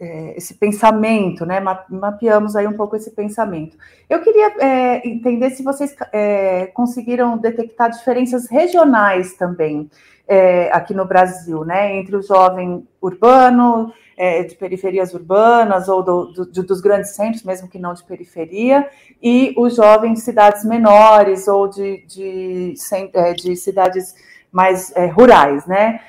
[0.00, 1.60] é, esse pensamento, né?
[1.90, 3.76] Mapeamos aí um pouco esse pensamento.
[4.08, 9.90] Eu queria é, entender se vocês é, conseguiram detectar diferenças regionais também
[10.26, 11.96] é, aqui no Brasil, né?
[11.96, 17.68] Entre o jovem urbano, é, de periferias urbanas ou do, do, dos grandes centros, mesmo
[17.68, 18.88] que não de periferia,
[19.22, 22.74] e o jovem de cidades menores ou de, de,
[23.12, 24.14] é, de cidades
[24.50, 26.00] mais rurais, né?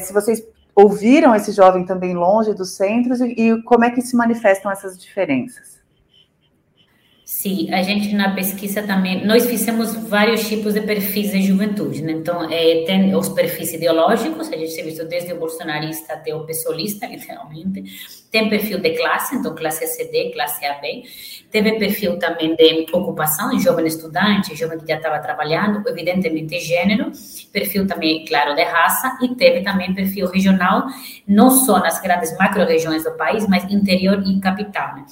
[0.00, 0.42] se vocês
[0.82, 4.98] ouviram esse jovem também longe dos centros e, e como é que se manifestam essas
[4.98, 5.79] diferenças?
[7.32, 12.12] Sim, a gente na pesquisa também, nós fizemos vários tipos de perfis de juventude, né?
[12.12, 16.44] Então, é, tem os perfis ideológicos, a gente se visto desde o bolsonarista até o
[16.44, 17.84] pessoalista, literalmente.
[18.32, 21.04] Tem perfil de classe, então classe CD, classe AB.
[21.52, 27.12] Teve perfil também de ocupação, jovem estudante, jovem que já estava trabalhando, evidentemente gênero.
[27.52, 29.16] Perfil também, claro, de raça.
[29.22, 30.88] E teve também perfil regional,
[31.26, 35.04] não só nas grandes macro-regiões do país, mas interior e capital, né?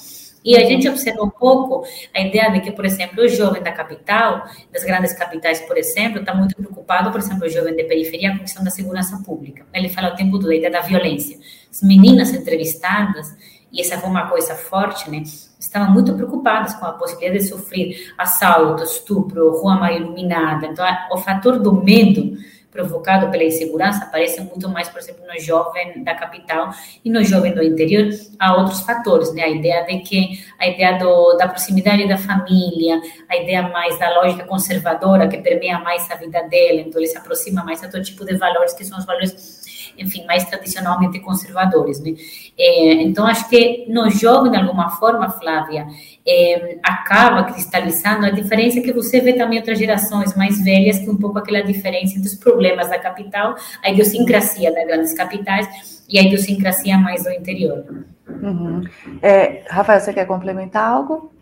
[0.43, 3.71] E a gente observa um pouco a ideia de que, por exemplo, o jovem da
[3.71, 8.31] capital, das grandes capitais, por exemplo, está muito preocupado, por exemplo, o jovem de periferia
[8.31, 9.65] com a questão da segurança pública.
[9.73, 11.37] Ele fala o tempo todo da ideia da violência.
[11.69, 13.35] As meninas entrevistadas,
[13.71, 15.21] e essa foi uma coisa forte, né?
[15.59, 20.65] Estavam muito preocupadas com a possibilidade de sofrer assalto, estupro, rua mal iluminada.
[20.67, 22.37] Então, o fator do medo
[22.71, 26.69] provocado pela insegurança aparece muito mais, por exemplo, no jovem da capital
[27.03, 29.43] e no jovem do interior, há outros fatores, né?
[29.43, 34.09] A ideia de que a ideia do, da proximidade da família, a ideia mais da
[34.21, 38.03] lógica conservadora que permeia mais a vida dela, então ele se aproxima mais a todo
[38.03, 39.59] tipo de valores que são os valores
[39.99, 42.13] enfim, mais tradicionalmente conservadores, né?
[42.57, 45.87] É, então, acho que no jovem, de alguma forma, Flávia,
[46.29, 51.11] é, acaba cristalizando a diferença que você vê também outras gerações mais velhas, que é
[51.11, 56.19] um pouco aquela diferença entre os problemas da capital, a idiosincrasia das grandes capitais e
[56.19, 57.83] a idiosincrasia mais do interior.
[58.27, 58.83] Uhum.
[59.21, 61.33] É, Rafael, você quer complementar algo?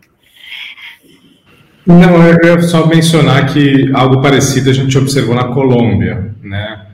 [1.86, 6.87] Não, eu ia só mencionar que algo parecido a gente observou na Colômbia, né?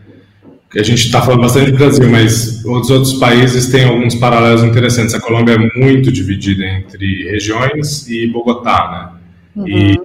[0.80, 5.14] A gente está falando bastante do Brasil, mas os outros países têm alguns paralelos interessantes.
[5.14, 9.20] A Colômbia é muito dividida entre regiões e Bogotá,
[9.54, 9.62] né?
[9.62, 9.68] Uhum.
[9.68, 9.98] E,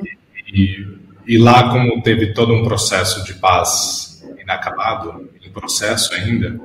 [0.54, 0.88] e,
[1.28, 6.60] e, lá, como teve todo um processo de paz inacabado, em processo ainda,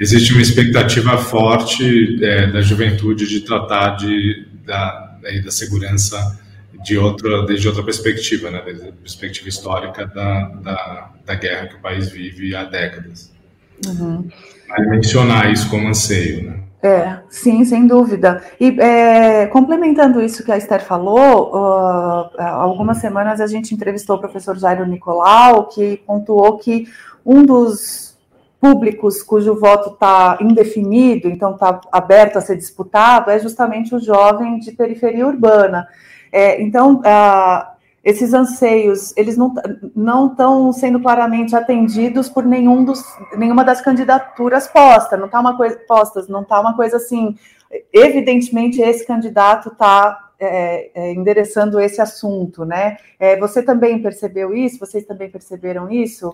[0.00, 6.40] existe uma expectativa forte é, da juventude de tratar de, da, da segurança
[6.82, 8.62] de outra, desde outra perspectiva, né?
[8.64, 13.30] Desde a perspectiva histórica da, da, da guerra que o país vive há décadas.
[13.86, 14.28] Uhum.
[14.90, 16.62] mencionar isso como anseio, né?
[16.82, 18.42] É, sim, sem dúvida.
[18.58, 24.18] E é, complementando isso que a Esther falou, uh, algumas semanas a gente entrevistou o
[24.18, 26.88] professor Jairo Nicolau, que pontuou que
[27.24, 28.18] um dos
[28.60, 34.58] públicos cujo voto está indefinido, então está aberto a ser disputado, é justamente o jovem
[34.58, 35.86] de periferia urbana.
[36.32, 37.71] É, então, uh,
[38.04, 43.00] esses anseios, eles não estão sendo claramente atendidos por nenhum dos,
[43.36, 47.36] nenhuma das candidaturas postas, não está uma coisa postas, não está uma coisa assim,
[47.92, 52.96] evidentemente esse candidato está é, é, endereçando esse assunto, né?
[53.18, 54.78] É, você também percebeu isso?
[54.78, 56.32] Vocês também perceberam isso?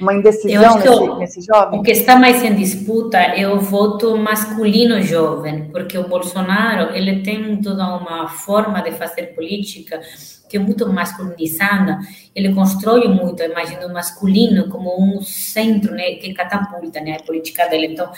[0.00, 1.78] Uma indecisão nesse, o, nesse jovem?
[1.78, 7.22] O que está mais em disputa é o voto masculino jovem, porque o Bolsonaro ele
[7.22, 10.00] tem toda uma forma de fazer política
[10.48, 12.00] que é muito masculinizada,
[12.34, 17.22] ele constrói muito a imagem do masculino como um centro né, que catapulta né, a
[17.22, 17.86] política dele.
[17.86, 18.10] Então,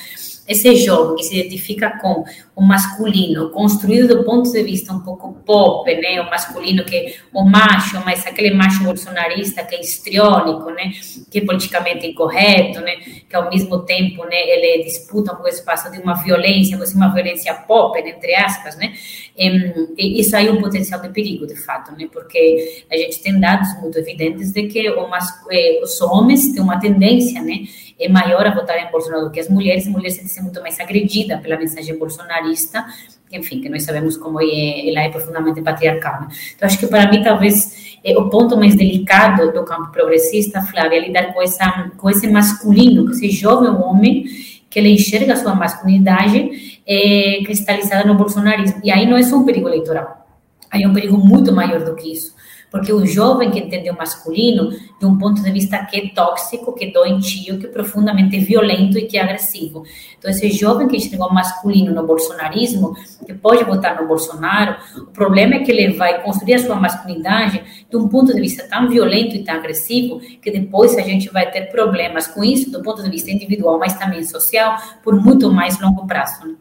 [0.47, 2.24] esse jogo que se identifica com
[2.55, 7.14] o masculino, construído do ponto de vista um pouco pop, né, o masculino que é
[7.32, 10.93] o macho, mas aquele macho bolsonarista que é histriônico, né,
[11.30, 12.97] que é politicamente incorreto, né,
[13.28, 17.55] que ao mesmo tempo, né, ele disputa um espaço de uma violência, mas uma violência
[17.55, 18.93] pop, entre aspas, né,
[19.36, 23.38] e isso aí é um potencial de perigo, de fato, né, porque a gente tem
[23.40, 25.09] dados muito evidentes de que o
[25.51, 27.64] eh, os homens têm uma tendência, né,
[27.99, 30.61] é maior a votar em Bolsonaro do que as mulheres, as mulheres se sentem muito
[30.61, 32.84] mais agredidas pela mensagem bolsonarista,
[33.32, 36.22] enfim, que nós sabemos como é, ela é profundamente patriarcal.
[36.22, 36.28] Né?
[36.55, 40.99] Então, acho que para mim, talvez, é o ponto mais delicado do campo progressista, Flávia,
[40.99, 44.24] é lidar com, essa, com esse masculino, com esse jovem homem
[44.68, 48.80] que ele enxerga a sua masculinidade é, cristalizada no bolsonarismo.
[48.82, 50.26] E aí não é só um perigo eleitoral,
[50.70, 52.32] aí é um perigo muito maior do que isso
[52.73, 56.73] porque o jovem que entende o masculino de um ponto de vista que é tóxico,
[56.73, 59.85] que é doentio, que é profundamente violento e que é agressivo.
[60.18, 62.97] Então, esse jovem que enxerga o masculino no bolsonarismo,
[63.27, 67.62] que pode votar no Bolsonaro, o problema é que ele vai construir a sua masculinidade
[67.91, 71.51] de um ponto de vista tão violento e tão agressivo, que depois a gente vai
[71.51, 75.79] ter problemas com isso do ponto de vista individual, mas também social, por muito mais
[75.79, 76.47] longo prazo.
[76.47, 76.55] Né?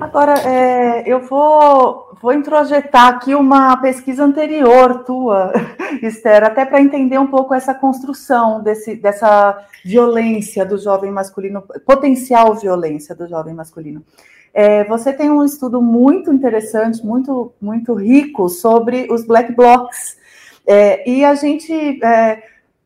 [0.00, 5.52] Agora, é, eu vou, vou introjetar aqui uma pesquisa anterior tua,
[6.00, 12.54] Esther, até para entender um pouco essa construção desse, dessa violência do jovem masculino, potencial
[12.54, 14.04] violência do jovem masculino.
[14.54, 20.16] É, você tem um estudo muito interessante, muito, muito rico sobre os black blocs.
[20.64, 21.72] É, e a gente.
[22.04, 22.44] É,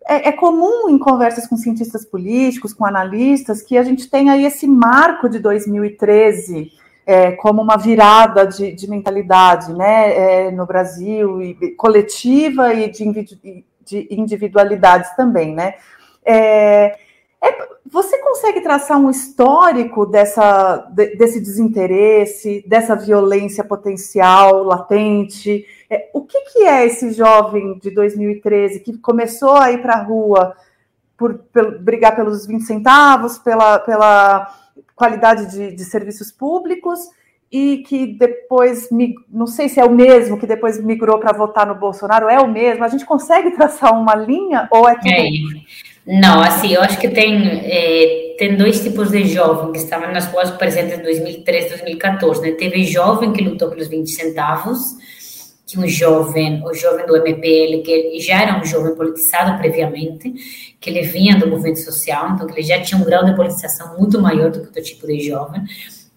[0.09, 4.45] é, é, comum em conversas com cientistas políticos, com analistas, que a gente tem aí
[4.45, 6.71] esse marco de 2013
[7.07, 13.65] é, como uma virada de, de mentalidade né, é, no Brasil, e, coletiva e de,
[13.85, 15.55] de individualidades também.
[15.55, 15.75] Né?
[16.25, 16.99] É,
[17.41, 25.65] é, você consegue traçar um histórico dessa, de, desse desinteresse, dessa violência potencial, latente?
[25.89, 30.03] É, o que, que, é esse jovem de 2013 que começou a ir para a
[30.03, 30.57] rua
[31.17, 34.53] por, por, brigar pelos 20 centavos, pela, pela
[34.97, 36.99] qualidade de, de serviços públicos
[37.53, 38.89] e que depois,
[39.31, 42.51] não sei se é o mesmo que depois migrou para votar no Bolsonaro, é o
[42.51, 42.83] mesmo?
[42.83, 45.09] A gente consegue traçar uma linha ou é tudo...
[45.09, 45.87] É.
[46.07, 50.27] Não, assim, eu acho que tem, é, tem dois tipos de jovem que estavam nas
[50.27, 52.53] ruas presentes em 2013, 2014, né?
[52.53, 54.79] Teve jovem que lutou pelos 20 centavos,
[55.67, 60.33] que um jovem, o jovem do MPL, que já era um jovem politizado previamente,
[60.81, 63.99] que ele vinha do movimento social, então que ele já tinha um grau de politização
[63.99, 65.63] muito maior do que outro tipo de jovem,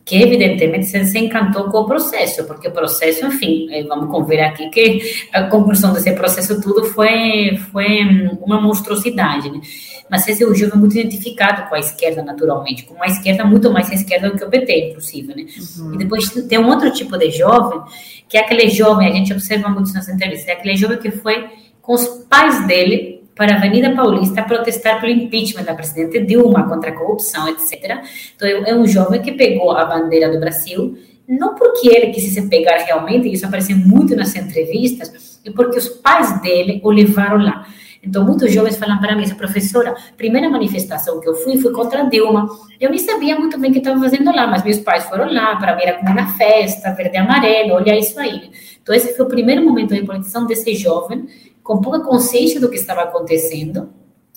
[0.09, 4.67] que evidentemente se encantou com o processo, porque o processo, enfim, eh, vamos conver aqui
[4.71, 7.99] que a conclusão desse processo tudo foi, foi
[8.41, 9.61] uma monstruosidade, né?
[10.09, 13.71] Mas esse é um jovem muito identificado com a esquerda, naturalmente, com uma esquerda muito
[13.71, 15.45] mais esquerda do que o PT, inclusive, né?
[15.77, 15.93] Uhum.
[15.93, 17.79] E depois tem um outro tipo de jovem,
[18.27, 21.49] que é aquele jovem, a gente observa muito nas entrevistas, é aquele jovem que foi
[21.83, 26.89] com os pais dele para a Avenida Paulista protestar pelo impeachment da presidente Dilma contra
[26.89, 27.99] a corrupção, etc.
[28.35, 32.79] Então, é um jovem que pegou a bandeira do Brasil, não porque ele quisesse pegar
[32.79, 37.65] realmente, isso aparece muito nas entrevistas, e porque os pais dele o levaram lá.
[38.03, 42.09] Então, muitos jovens falam para mim, professora, primeira manifestação que eu fui foi contra a
[42.09, 42.45] Dilma.
[42.77, 45.55] Eu nem sabia muito bem o que estava fazendo lá, mas meus pais foram lá
[45.55, 48.51] para ver como na festa, verde e amarelo, olha isso aí.
[48.83, 51.25] Então, esse foi o primeiro momento de politização desse jovem
[51.69, 53.91] com pouca consciência do que estava acontecendo.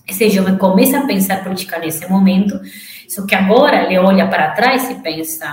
[0.07, 2.61] Esse jovem começa a pensar política nesse momento,
[3.09, 5.49] só que agora ele olha para trás e pensa.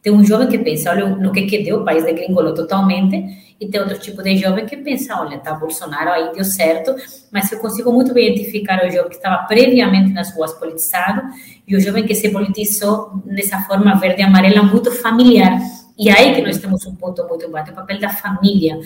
[0.00, 3.66] Tem um jovem que pensa, olha no que, que deu, o país degringolou totalmente, e
[3.66, 6.94] tem outro tipo de jovem que pensa, olha, tá, Bolsonaro aí deu certo,
[7.32, 11.20] mas eu consigo muito bem identificar o jovem que estava previamente nas ruas politizado
[11.66, 15.58] e o jovem que se politizou nessa forma verde e amarela muito familiar.
[15.98, 18.78] E aí que nós temos um ponto muito importante, o papel da família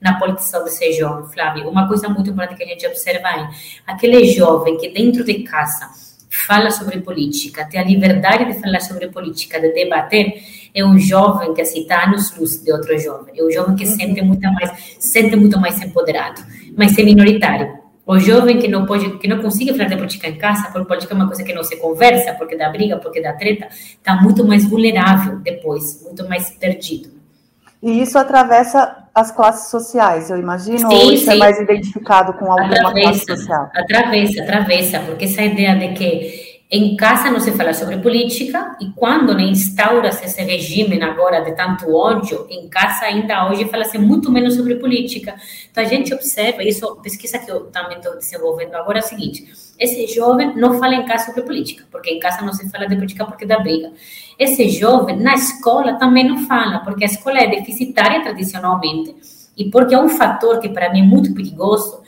[0.00, 1.68] na politização desse jovem, Flávio.
[1.68, 3.48] Uma coisa muito importante que a gente observa é
[3.86, 5.90] aquele jovem que dentro de casa
[6.28, 10.42] fala sobre política, tem a liberdade de falar sobre política, de debater,
[10.74, 13.38] é um jovem que assim está anos luz de outro jovem.
[13.38, 16.42] É um jovem que sente muito mais, sente muito mais empoderado,
[16.76, 17.83] mas é minoritário.
[18.06, 21.14] O jovem que não pode, que não consiga falar de política em casa, porque política
[21.14, 24.46] é uma coisa que não se conversa, porque dá briga, porque dá treta, está muito
[24.46, 27.14] mais vulnerável depois, muito mais perdido.
[27.82, 31.36] E isso atravessa as classes sociais, eu imagino, sim, ou isso é sim.
[31.36, 33.70] é mais identificado com alguma atravessa, classe social?
[33.74, 38.90] Atravessa, atravessa, porque essa ideia de que em casa não se fala sobre política e
[38.92, 44.30] quando né, instaura-se esse regime agora de tanto ódio, em casa ainda hoje fala-se muito
[44.32, 45.36] menos sobre política.
[45.70, 49.46] Então a gente observa, isso, pesquisa que eu também estou desenvolvendo agora é o seguinte,
[49.78, 52.94] esse jovem não fala em casa sobre política, porque em casa não se fala de
[52.96, 53.92] política porque dá briga.
[54.38, 59.14] Esse jovem na escola também não fala, porque a escola é deficitária tradicionalmente
[59.56, 62.02] e porque é um fator que para mim é muito perigoso,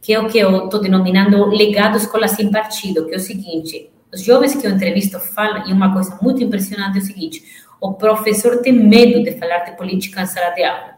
[0.00, 3.90] que é o que eu estou denominando legado escola sem partido, que é o seguinte,
[4.12, 7.42] os jovens que eu entrevisto falam, e uma coisa muito impressionante é o seguinte:
[7.80, 10.94] o professor tem medo de falar de política em sala de aula,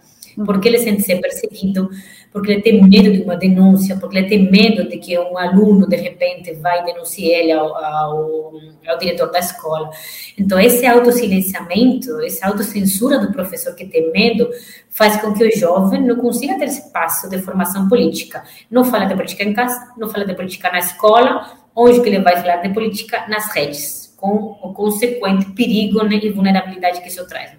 [0.47, 1.91] porque ele sente ser perseguido,
[2.33, 5.89] porque ele tem medo de uma denúncia, porque ele tem medo de que um aluno,
[5.89, 8.53] de repente, vai denunciar ele ao, ao,
[8.87, 9.91] ao diretor da escola.
[10.39, 14.49] Então, esse autossilenciamento, essa autocensura do professor que tem medo,
[14.89, 18.45] faz com que o jovem não consiga ter esse passo de formação política.
[18.71, 22.21] Não fala de política em casa, não fala de política na escola, onde que ele
[22.21, 27.27] vai falar de política nas redes, com o consequente perigo né, e vulnerabilidade que isso
[27.27, 27.51] traz.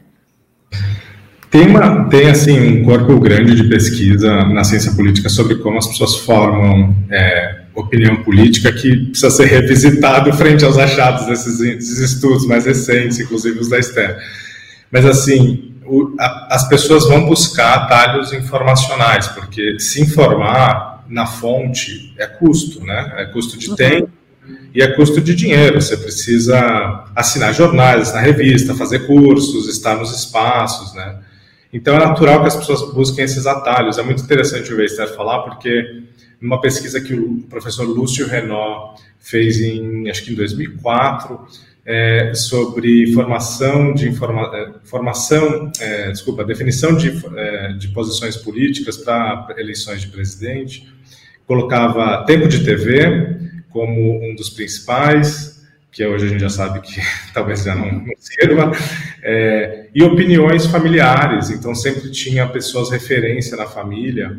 [1.49, 5.88] Tem, uma, tem assim um corpo grande de pesquisa na ciência política sobre como as
[5.88, 12.45] pessoas formam é, opinião política que precisa ser revisitado frente aos achados desses, desses estudos
[12.45, 14.18] mais recentes, inclusive os da Esther.
[14.89, 22.14] Mas assim, o, a, as pessoas vão buscar atalhos informacionais, porque se informar na fonte
[22.18, 23.14] é custo, né?
[23.18, 23.76] É custo de uhum.
[23.76, 24.09] tempo
[24.74, 25.82] e é custo de dinheiro.
[25.82, 31.20] Você precisa assinar jornais, assinar revista, fazer cursos, estar nos espaços, né?
[31.74, 33.97] Então é natural que as pessoas busquem esses atalhos.
[33.97, 36.03] É muito interessante o Esther falar, porque
[36.39, 41.39] numa pesquisa que o professor Lúcio Renault fez em, acho que em 2004,
[41.86, 48.97] é, sobre formação de informa, é, formação, é, desculpa, definição de, é, de posições políticas
[48.97, 50.88] para eleições de presidente
[51.46, 53.39] colocava tempo de TV
[53.70, 55.62] como um dos principais,
[55.92, 57.02] que hoje a gente já sabe que
[57.34, 58.72] talvez já não, não sirva,
[59.22, 61.50] é, e opiniões familiares.
[61.50, 64.38] Então, sempre tinha pessoas referência na família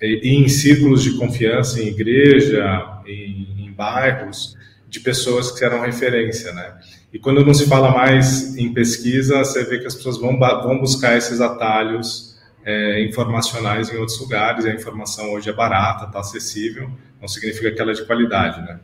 [0.00, 4.56] e, e em círculos de confiança, em igreja, em, em, bairros,
[4.88, 6.74] de pessoas que eram referência, né?
[7.12, 10.78] E quando não se fala mais em pesquisa, você vê que as pessoas vão, vão
[10.78, 12.27] buscar esses atalhos
[12.68, 14.66] é, informacionais em outros lugares.
[14.66, 18.78] A informação hoje é barata, está acessível, não significa que ela é de qualidade, né?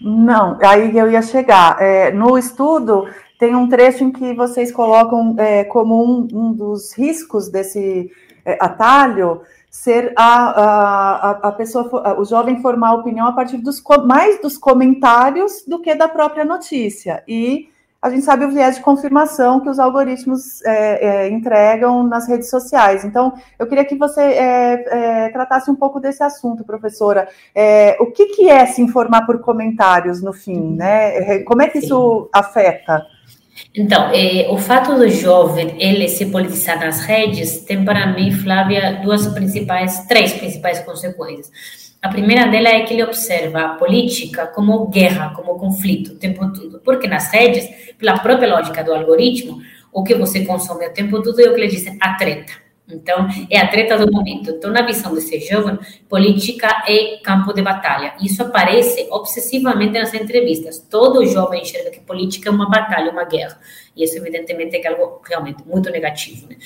[0.00, 1.80] Não, aí eu ia chegar.
[1.80, 3.08] É, no estudo,
[3.38, 8.10] tem um trecho em que vocês colocam é, como um, um, dos riscos desse
[8.44, 14.40] é, atalho ser a, a, a pessoa, o jovem formar opinião a partir dos mais
[14.40, 17.22] dos comentários do que da própria notícia.
[17.28, 17.68] E
[18.00, 22.48] a gente sabe o viés de confirmação que os algoritmos é, é, entregam nas redes
[22.48, 23.04] sociais.
[23.04, 27.28] Então, eu queria que você é, é tratasse um pouco desse assunto, professora.
[27.52, 30.76] É, o que, que, é se informar por comentários, no fim?
[30.76, 31.16] Né?
[31.16, 31.86] É, como é que Sim.
[31.86, 33.04] isso afeta?
[33.74, 34.12] Então,
[34.50, 40.06] o fato do jovem ele se politizar nas redes tem para mim, Flávia, duas principais,
[40.06, 41.50] três principais consequências.
[42.00, 46.52] A primeira dela é que ele observa a política como guerra, como conflito, o tempo
[46.52, 46.80] todo.
[46.80, 47.68] Porque nas redes,
[47.98, 49.60] pela própria lógica do algoritmo,
[49.92, 52.52] o que você consome o tempo todo é o que eles dizem a treta.
[52.90, 54.50] Então, é a treta do momento.
[54.50, 55.78] Então, na visão desse jovem,
[56.08, 58.14] política é campo de batalha.
[58.22, 60.78] Isso aparece obsessivamente nas entrevistas.
[60.78, 63.58] Todo jovem enxerga que política é uma batalha, uma guerra.
[63.94, 66.48] E isso, evidentemente, é algo realmente muito negativo.
[66.48, 66.56] Né?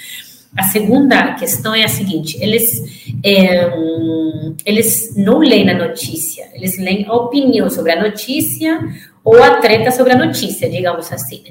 [0.56, 3.72] A segunda questão é a seguinte: eles, é,
[4.64, 8.80] eles não leem a notícia, eles leem a opinião sobre a notícia
[9.24, 11.44] ou a treta sobre a notícia, digamos assim.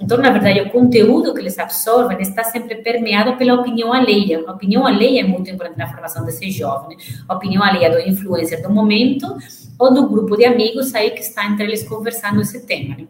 [0.00, 4.42] Então, na verdade, o conteúdo que eles absorvem está sempre permeado pela opinião alheia.
[4.46, 6.96] A opinião alheia é muito importante na formação desse jovem.
[7.28, 9.36] A opinião alheia do influencer do momento
[9.78, 12.96] ou do grupo de amigos aí que está entre eles conversando esse tema.
[12.96, 13.06] Né?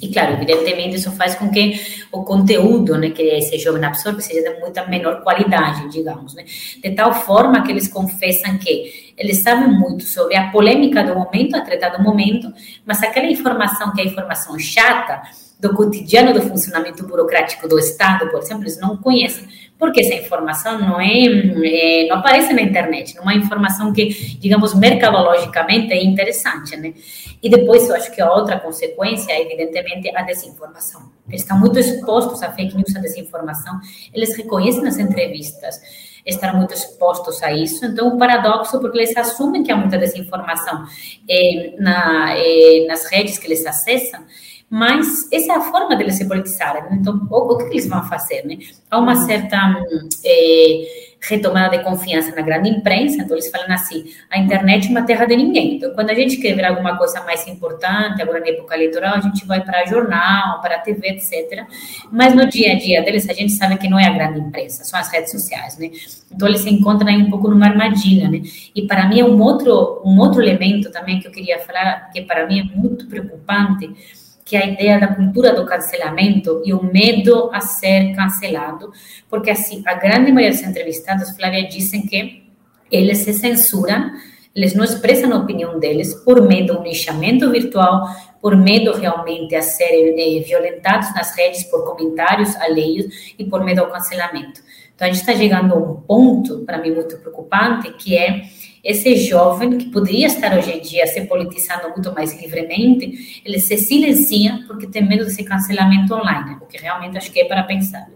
[0.00, 1.80] E, claro, evidentemente, isso faz com que
[2.12, 6.34] o conteúdo né, que esse jovem absorve seja de muita menor qualidade, digamos.
[6.34, 6.44] Né?
[6.82, 11.56] De tal forma que eles confessam que eles sabem muito sobre a polêmica do momento,
[11.56, 12.52] a treta do momento,
[12.86, 15.22] mas aquela informação que é informação chata,
[15.58, 19.48] do cotidiano do funcionamento burocrático do Estado, por exemplo, eles não conhecem,
[19.78, 21.24] porque essa informação não é,
[21.64, 24.08] é, não aparece na internet, não é uma informação que,
[24.38, 26.94] digamos, mercadologicamente é interessante, né?
[27.40, 31.10] E depois eu acho que a outra consequência é, evidentemente, a desinformação.
[31.28, 33.78] Eles estão muito expostos a fake news, a desinformação,
[34.12, 35.80] eles reconhecem nas entrevistas
[36.26, 37.84] estar muito expostos a isso.
[37.86, 40.84] Então, o paradoxo, porque eles assumem que há muita desinformação
[41.28, 44.24] é, na, é, nas redes que eles acessam,
[44.70, 46.82] mas essa é a forma deles se politizarem.
[46.84, 46.98] Né?
[47.00, 48.44] Então, o, o, que eles vão fazer?
[48.44, 48.58] Né?
[48.90, 49.56] Há uma certa
[50.24, 55.02] é, retomada de confiança na grande imprensa, então eles falam assim, a internet é uma
[55.02, 55.76] terra de ninguém.
[55.76, 59.20] Então, quando a gente quer ver alguma coisa mais importante, agora na época eleitoral, a
[59.20, 61.66] gente vai para jornal, para a TV, etc.
[62.12, 64.84] Mas no dia a dia deles, a gente sabe que não é a grande imprensa,
[64.84, 65.90] são as redes sociais, né?
[66.30, 68.42] Então, eles se encontram aí um pouco numa armadilha, né?
[68.74, 72.22] E para mim, é um outro, um outro elemento também que eu queria falar, que
[72.22, 73.90] para mim é muito preocupante,
[74.48, 78.90] que é a ideia da cultura do cancelamento e o medo a ser cancelado,
[79.28, 82.44] porque assim, a grande maioria dos entrevistados, Flávia, dizem que
[82.90, 84.10] eles se censuram,
[84.56, 88.08] eles não expressam a opinião deles por medo ao lixamento virtual,
[88.40, 93.80] por medo realmente a serem eh, violentados nas redes por comentários alheios e por medo
[93.80, 94.62] ao cancelamento.
[94.94, 98.44] Então, a gente está chegando a um ponto, para mim, muito preocupante, que é
[98.84, 103.76] esse jovem que poderia estar hoje em dia se politizando muito mais livremente, ele se
[103.76, 108.06] silencia porque tem medo desse cancelamento online, o que realmente acho que é para pensar.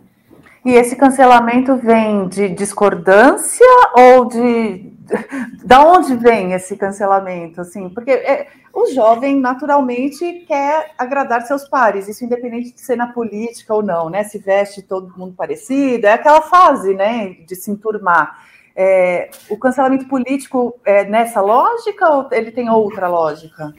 [0.65, 4.93] E esse cancelamento vem de discordância ou de
[5.65, 7.89] da onde vem esse cancelamento, assim?
[7.89, 13.75] Porque é, o jovem naturalmente quer agradar seus pares, isso independente de ser na política
[13.75, 14.25] ou não, né?
[14.25, 18.52] Se veste todo mundo parecido, é aquela fase, né, de se enturmar.
[18.75, 23.75] É, o cancelamento político é nessa lógica ou ele tem outra lógica?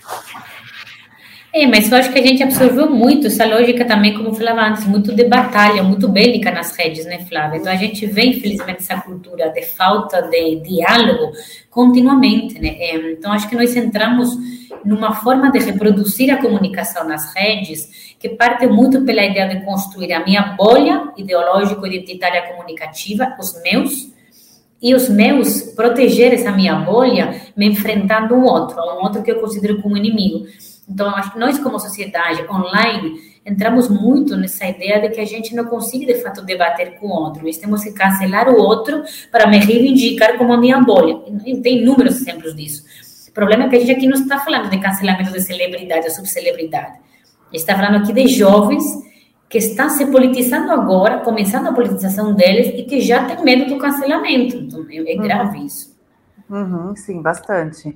[1.56, 4.62] É, mas eu acho que a gente absorveu muito essa lógica também, como eu falava
[4.62, 7.60] antes, muito de batalha, muito bélica nas redes, né, Flávia?
[7.60, 11.32] Então a gente vê, infelizmente, essa cultura de falta de diálogo
[11.70, 12.70] continuamente, né?
[12.80, 14.36] É, então acho que nós entramos
[14.84, 20.12] numa forma de reproduzir a comunicação nas redes que parte muito pela ideia de construir
[20.14, 24.13] a minha bolha ideológico-identitária comunicativa, os meus,
[24.84, 29.40] e os meus proteger essa minha bolha me enfrentando um outro, um outro que eu
[29.40, 30.46] considero como inimigo.
[30.90, 33.14] Então, acho que nós, como sociedade online,
[33.46, 37.12] entramos muito nessa ideia de que a gente não consegue, de fato, debater com o
[37.12, 37.46] outro.
[37.46, 41.18] Nós temos que cancelar o outro para me reivindicar como a minha bolha.
[41.46, 42.84] E tem inúmeros exemplos disso.
[43.30, 46.12] O problema é que a gente aqui não está falando de cancelamento de celebridade ou
[46.12, 46.98] subcelebridade.
[47.54, 48.84] está falando aqui de jovens
[49.54, 53.78] que estão se politizando agora, começando a politização deles e que já tem medo do
[53.78, 54.56] cancelamento.
[54.56, 55.66] Então, é, é grave uhum.
[55.68, 55.94] isso.
[56.50, 57.96] Uhum, sim, bastante.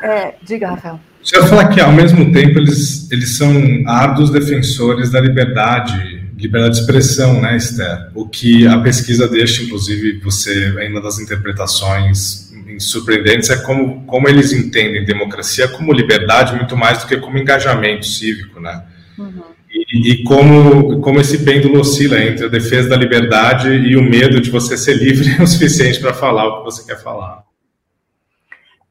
[0.00, 1.00] É, diga, Rafael.
[1.20, 3.50] Você vai falar que, ao mesmo tempo, eles, eles são
[3.88, 8.12] árduos defensores da liberdade, liberdade de expressão, né, Esther?
[8.14, 14.28] O que a pesquisa deixa, inclusive, você, em uma das interpretações surpreendentes, é como, como
[14.28, 18.84] eles entendem democracia como liberdade muito mais do que como engajamento cívico, né?
[19.18, 19.53] Uhum.
[19.74, 24.50] E, como, como esse pêndulo oscila entre a defesa da liberdade e o medo de
[24.50, 27.42] você ser livre o suficiente para falar o que você quer falar.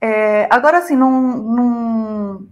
[0.02, 2.48] É, agora, assim, num, num,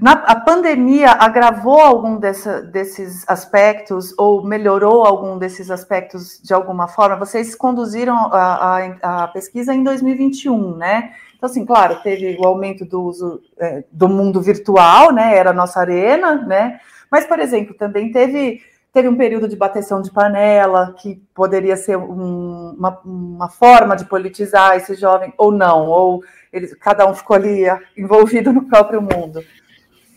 [0.00, 6.88] na, a pandemia agravou algum dessa, desses aspectos ou melhorou algum desses aspectos de alguma
[6.88, 7.16] forma?
[7.16, 11.12] Vocês conduziram a, a, a pesquisa em 2021, né?
[11.36, 15.36] Então, assim, claro, teve o aumento do uso é, do mundo virtual, né?
[15.36, 16.80] Era a nossa arena, né?
[17.14, 18.60] Mas, por exemplo, também teve,
[18.92, 24.04] teve um período de bateção de panela, que poderia ser um, uma, uma forma de
[24.04, 29.44] politizar esse jovem, ou não, ou eles, cada um ficou ali envolvido no próprio mundo.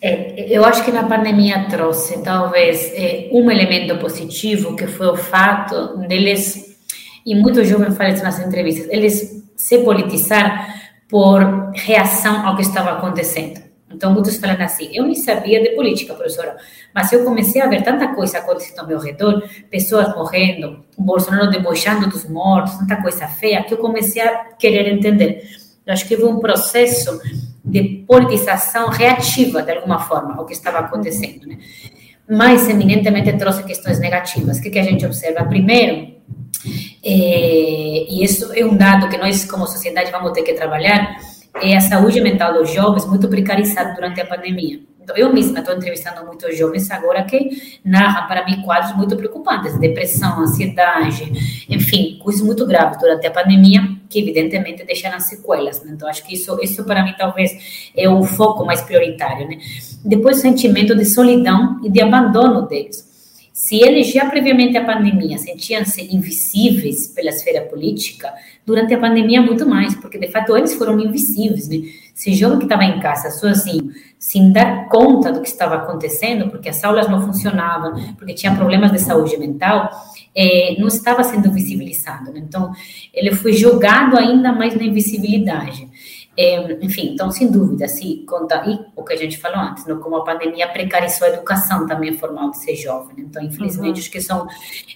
[0.02, 5.16] É, eu acho que na pandemia trouxe talvez é, um elemento positivo que foi o
[5.16, 6.80] fato deles
[7.24, 10.68] e muitos jovens falam isso nas entrevistas eles se politizar
[11.10, 16.14] por reação ao que estava acontecendo então muitos falam assim eu nem sabia de política
[16.14, 16.58] professora
[16.94, 22.08] mas eu comecei a ver tanta coisa acontecendo ao meu redor pessoas morrendo Bolsonaro debochando
[22.10, 25.44] dos mortos tanta coisa feia que eu comecei a querer entender
[25.88, 27.22] eu acho que foi um processo
[27.64, 31.48] de politização reativa, de alguma forma, ao que estava acontecendo.
[31.48, 31.60] Né?
[32.30, 34.58] Mas, eminentemente, trouxe questões negativas.
[34.58, 35.46] O que, que a gente observa?
[35.46, 36.14] Primeiro,
[37.04, 41.18] é, e isso é um dado que nós, como sociedade, vamos ter que trabalhar,
[41.56, 44.80] é a saúde mental dos jovens muito precarizada durante a pandemia.
[45.08, 49.80] Então, eu mesma estou entrevistando muitos jovens agora que narram para mim quadros muito preocupantes,
[49.80, 55.82] depressão, ansiedade, enfim, coisas muito graves durante a pandemia, que evidentemente deixaram sequelas.
[55.82, 55.94] Né?
[55.94, 59.48] Então, acho que isso, isso para mim talvez é o foco mais prioritário.
[59.48, 59.60] Né?
[60.04, 63.07] Depois, o sentimento de solidão e de abandono deles.
[63.58, 68.32] Se eles já previamente à pandemia sentiam-se invisíveis pela esfera política,
[68.64, 71.78] durante a pandemia muito mais, porque de fato eles foram invisíveis, né?
[72.16, 73.90] Esse jovem que estava em casa sozinho,
[74.20, 78.92] sem dar conta do que estava acontecendo, porque as aulas não funcionavam, porque tinha problemas
[78.92, 79.90] de saúde mental,
[80.36, 82.32] é, não estava sendo visibilizado.
[82.32, 82.44] Né?
[82.48, 82.72] Então,
[83.12, 85.90] ele foi jogado ainda mais na invisibilidade.
[86.40, 89.96] É, enfim, então, sem dúvida, se conta, e o que a gente falou antes, né,
[89.96, 93.18] como a pandemia precarizou a educação também formal de ser jovem.
[93.18, 93.24] Né?
[93.28, 94.02] Então, infelizmente, uhum.
[94.02, 94.48] acho que são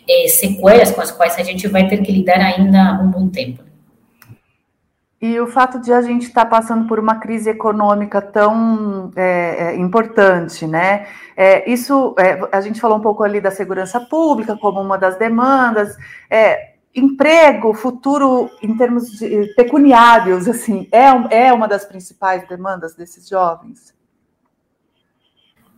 [0.08, 3.64] é, sequelas com as quais a gente vai ter que lidar ainda um bom tempo.
[5.20, 9.76] E o fato de a gente estar tá passando por uma crise econômica tão é,
[9.76, 11.08] importante, né?
[11.38, 15.18] É, isso, é, a gente falou um pouco ali da segurança pública como uma das
[15.18, 15.96] demandas.
[16.28, 23.28] É, emprego, futuro em termos de pecuniários, assim, é, é uma das principais demandas desses
[23.28, 23.94] jovens?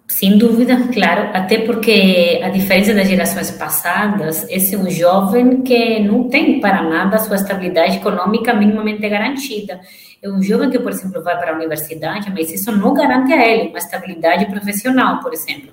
[0.07, 5.99] Sem dúvida, claro, até porque a diferença das gerações passadas, esse é um jovem que
[6.01, 9.80] não tem para nada a sua estabilidade econômica minimamente garantida.
[10.22, 13.47] É um jovem que, por exemplo, vai para a universidade, mas isso não garante a
[13.47, 15.72] ele uma estabilidade profissional, por exemplo.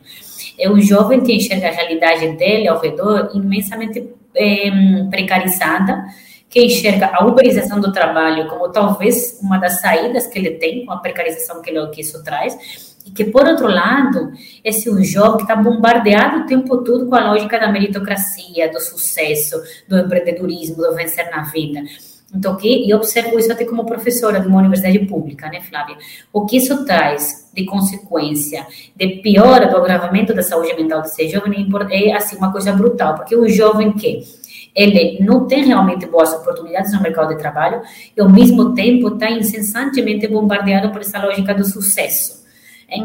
[0.61, 4.70] É um jovem que enxerga a realidade dele ao redor imensamente é,
[5.11, 6.04] precarizada,
[6.48, 10.92] que enxerga a uberização do trabalho como talvez uma das saídas que ele tem, com
[10.92, 14.32] a precarização que, ele, que isso traz, e que, por outro lado,
[14.62, 18.80] esse um jovem que está bombardeado o tempo todo com a lógica da meritocracia, do
[18.80, 19.56] sucesso,
[19.88, 21.82] do empreendedorismo, do vencer na vida.
[22.35, 25.97] Então, que, e observo isso até como professora de uma universidade pública, né, Flávia?
[26.33, 31.68] O que isso traz de consequência, de piora do agravamento da saúde mental desse jovem
[31.91, 34.22] é, assim, uma coisa brutal, porque o jovem que
[34.74, 37.83] ele não tem realmente boas oportunidades no mercado de trabalho
[38.16, 42.41] e, ao mesmo tempo, está incessantemente bombardeado por essa lógica do sucesso.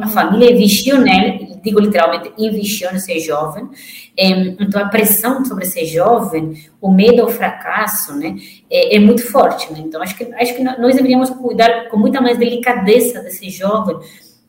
[0.02, 3.68] A família investiu nele, digo literalmente, investiu nesse jovem.
[4.18, 8.38] Então, a pressão sobre esse jovem, o medo ao fracasso, né,
[8.70, 9.74] é, é muito forte.
[9.74, 9.80] Né?
[9.80, 13.98] Então, acho que, acho que nós deveríamos cuidar com muita mais delicadeza desse jovem,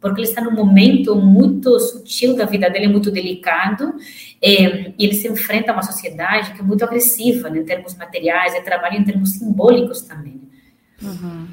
[0.00, 3.94] porque ele está num momento muito sutil da vida dele, muito delicado,
[4.42, 8.54] e ele se enfrenta a uma sociedade que é muito agressiva né, em termos materiais,
[8.54, 10.40] e trabalha em termos simbólicos também.
[11.02, 11.46] Uhum.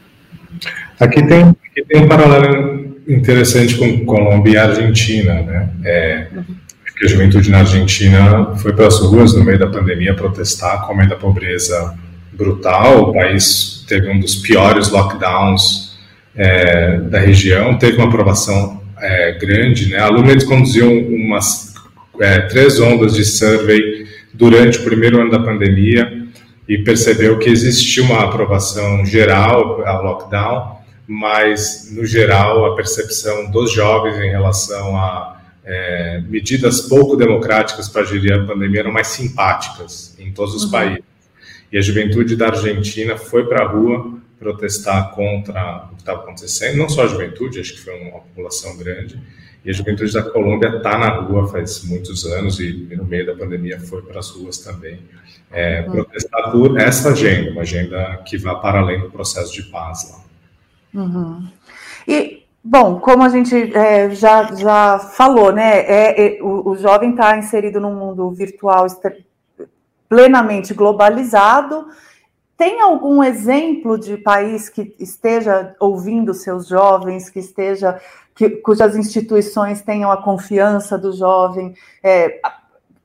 [0.99, 5.69] Aqui tem, aqui tem um paralelo interessante com Colômbia e Argentina, né?
[5.83, 6.27] É,
[6.97, 10.99] que a juventude na Argentina foi para as ruas no meio da pandemia protestar com
[10.99, 11.95] a da pobreza
[12.31, 13.09] brutal.
[13.09, 15.97] O país teve um dos piores lockdowns
[16.35, 19.99] é, da região, teve uma aprovação é, grande, né?
[19.99, 21.73] A Lumen conduziu umas
[22.19, 26.23] é, três ondas de survey durante o primeiro ano da pandemia
[26.67, 30.77] e percebeu que existia uma aprovação geral ao lockdown,
[31.07, 38.03] mas no geral a percepção dos jovens em relação a é, medidas pouco democráticas para
[38.03, 40.71] gerir a pandemia eram mais simpáticas em todos os uhum.
[40.71, 41.03] países.
[41.71, 46.77] E a juventude da Argentina foi para a rua protestar contra o que estava acontecendo,
[46.77, 49.17] não só a juventude, acho que foi uma população grande,
[49.63, 53.33] e a juventude da Colômbia está na rua faz muitos anos e no meio da
[53.33, 54.99] pandemia foi para as ruas também
[55.53, 55.91] é, uhum.
[55.91, 60.22] protestar por essa agenda, uma agenda que vá para além do processo de paz lá.
[60.93, 61.47] Uhum.
[62.07, 67.09] E Bom, como a gente é, já, já falou, né, é, é o, o, jovem
[67.09, 68.87] está inserido num mundo virtual
[70.07, 71.87] plenamente globalizado.
[72.55, 77.99] Tem algum exemplo de país que esteja ouvindo seus jovens, que esteja,
[78.33, 82.39] que, cujas instituições tenham a confiança do jovem, é,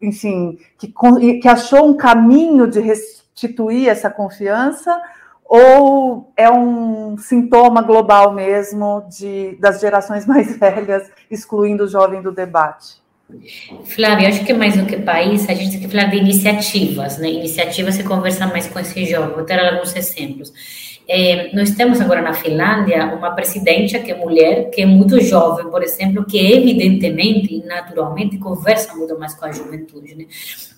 [0.00, 0.94] enfim, que,
[1.40, 5.02] que achou um caminho de restituir essa confiança?
[5.48, 12.30] Ou é um sintoma global mesmo de, das gerações mais velhas excluindo o jovem do
[12.30, 12.98] debate?
[13.84, 17.28] Flávia, acho que mais do que país, a gente tem que falar de iniciativas, né?
[17.28, 19.34] Iniciativas se conversa mais com esse jovem.
[19.34, 20.50] Vou ter alguns exemplos.
[21.10, 25.66] É, nós temos agora na Finlândia uma presidente que é mulher, que é muito jovem,
[25.70, 30.14] por exemplo, que evidentemente e naturalmente conversa muito mais com a juventude.
[30.14, 30.26] Né?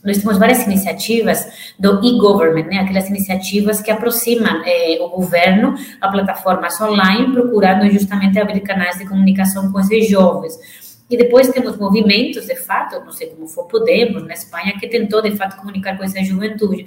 [0.04, 2.78] Nós temos várias iniciativas do e-government, né?
[2.78, 9.08] aquelas iniciativas que aproximam é, o governo a plataformas online, procurando justamente abrir canais de
[9.08, 10.56] comunicação com esses jovens.
[11.10, 15.20] E depois temos movimentos, de fato, não sei como foi Podemos, na Espanha, que tentou,
[15.20, 16.86] de fato, comunicar com essa juventude.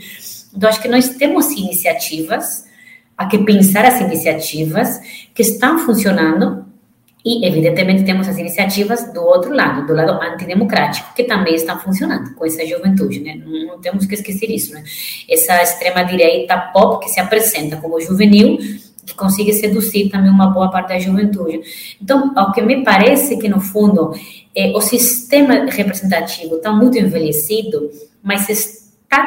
[0.55, 2.71] Então, acho que nós temos iniciativas,
[3.17, 4.99] há que pensar as iniciativas
[5.33, 6.65] que estão funcionando
[7.25, 12.35] e, evidentemente, temos as iniciativas do outro lado, do lado antidemocrático, que também estão funcionando
[12.35, 13.41] com essa juventude, né?
[13.45, 14.83] Não, temos que esquecer isso, né?
[15.29, 18.57] Essa extrema-direita pop que se apresenta como juvenil,
[19.05, 21.61] que consiga seduzir também uma boa parte da juventude.
[22.01, 24.13] Então, ao que me parece que, no fundo,
[24.53, 27.89] é, o sistema representativo está muito envelhecido,
[28.21, 28.82] mas está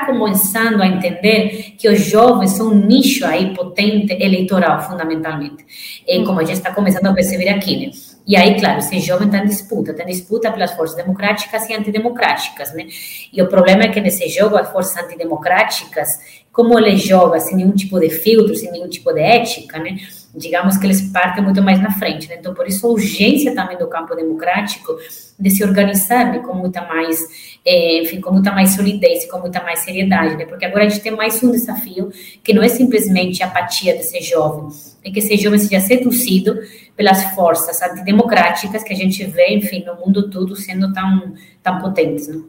[0.07, 5.65] começando a entender que os jovens são um nicho aí potente eleitoral, fundamentalmente.
[6.07, 7.93] E como a gente está começando a perceber aqui, né?
[8.27, 11.75] E aí, claro, esse jovem está em disputa, está em disputa pelas forças democráticas e
[11.75, 12.89] antidemocráticas, né?
[13.33, 16.19] E o problema é que nesse jogo, as forças antidemocráticas,
[16.53, 19.97] como ele joga sem nenhum tipo de filtro, sem nenhum tipo de ética, né?
[20.37, 22.29] Digamos que eles partem muito mais na frente.
[22.29, 22.37] Né?
[22.39, 24.97] Então, por isso, a urgência também do campo democrático
[25.39, 27.19] de se organizar né, com muita mais,
[27.65, 30.47] é, enfim, com muita mais solidez, com muita mais seriedade, né?
[30.47, 32.11] Porque agora a gente tem mais um desafio
[32.43, 34.69] que não é simplesmente a apatia desse jovem,
[35.05, 36.59] é que esse jovem seja seduzido
[36.97, 42.29] pelas forças antidemocráticas que a gente vê, enfim, no mundo todo sendo tão, tão potentes,
[42.29, 42.41] né?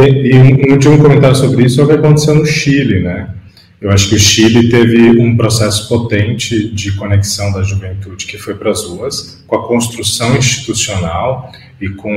[0.00, 3.34] E um último comentário sobre isso é o que aconteceu no Chile, né?
[3.80, 8.54] Eu acho que o Chile teve um processo potente de conexão da juventude que foi
[8.54, 12.10] para as ruas, com a construção institucional e com,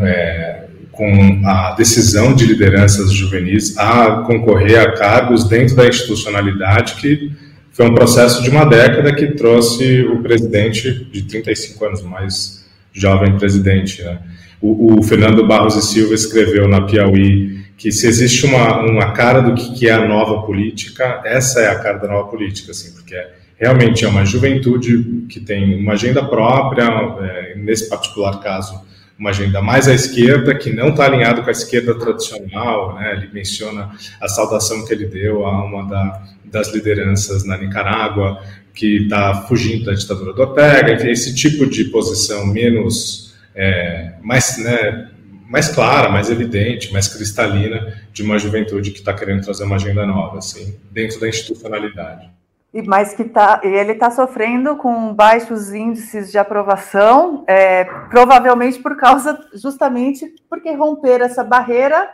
[0.00, 7.30] é, com a decisão de lideranças juvenis a concorrer a cargos dentro da institucionalidade, que
[7.72, 13.36] foi um processo de uma década que trouxe o presidente de 35 anos, mais jovem
[13.36, 14.02] presidente.
[14.02, 14.18] Né?
[14.62, 19.40] O, o Fernando Barros e Silva escreveu na Piauí que se existe uma, uma cara
[19.40, 23.12] do que, é a nova política, essa é a cara da nova política, assim, porque
[23.12, 28.80] é, realmente é uma juventude que tem uma agenda própria, é, nesse particular caso,
[29.18, 33.14] uma agenda mais à esquerda, que não está alinhado com a esquerda tradicional, né?
[33.16, 38.40] ele menciona a saudação que ele deu a uma da, das lideranças na Nicarágua,
[38.72, 44.56] que está fugindo da ditadura do Ortega, enfim, esse tipo de posição menos, é, mais,
[44.58, 45.08] né,
[45.52, 50.06] mais clara, mais evidente, mais cristalina de uma juventude que está querendo trazer uma agenda
[50.06, 52.30] nova, assim, dentro da institucionalidade.
[52.72, 58.96] E mas que tá, ele está sofrendo com baixos índices de aprovação, é, provavelmente por
[58.96, 62.08] causa, justamente porque romper essa barreira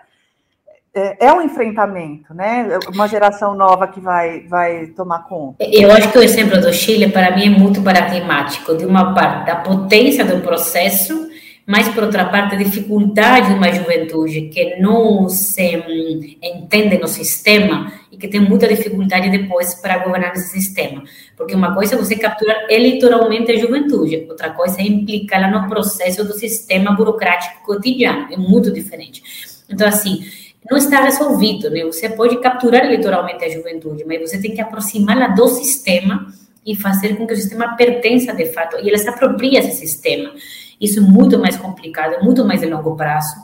[0.92, 2.76] é, é, um enfrentamento, né?
[2.92, 5.62] Uma geração nova que vai, vai tomar conta.
[5.62, 9.46] Eu acho que o exemplo do Chile, para mim, é muito paradigmático, de uma parte
[9.46, 11.27] da potência do processo
[11.68, 17.06] mas por outra parte a dificuldade de uma juventude que não se hum, entende no
[17.06, 21.04] sistema e que tem muita dificuldade depois para governar esse sistema.
[21.36, 26.24] Porque uma coisa é você capturar eleitoralmente a juventude, outra coisa é implicá-la no processo
[26.24, 29.22] do sistema burocrático cotidiano, é muito diferente.
[29.68, 30.24] Então, assim,
[30.70, 31.84] não está resolvido, né?
[31.84, 36.32] Você pode capturar eleitoralmente a juventude, mas você tem que aproximá-la do sistema
[36.64, 40.32] e fazer com que o sistema pertença de fato, e ela se apropria desse sistema.
[40.80, 43.34] Isso é muito mais complicado, muito mais de longo prazo,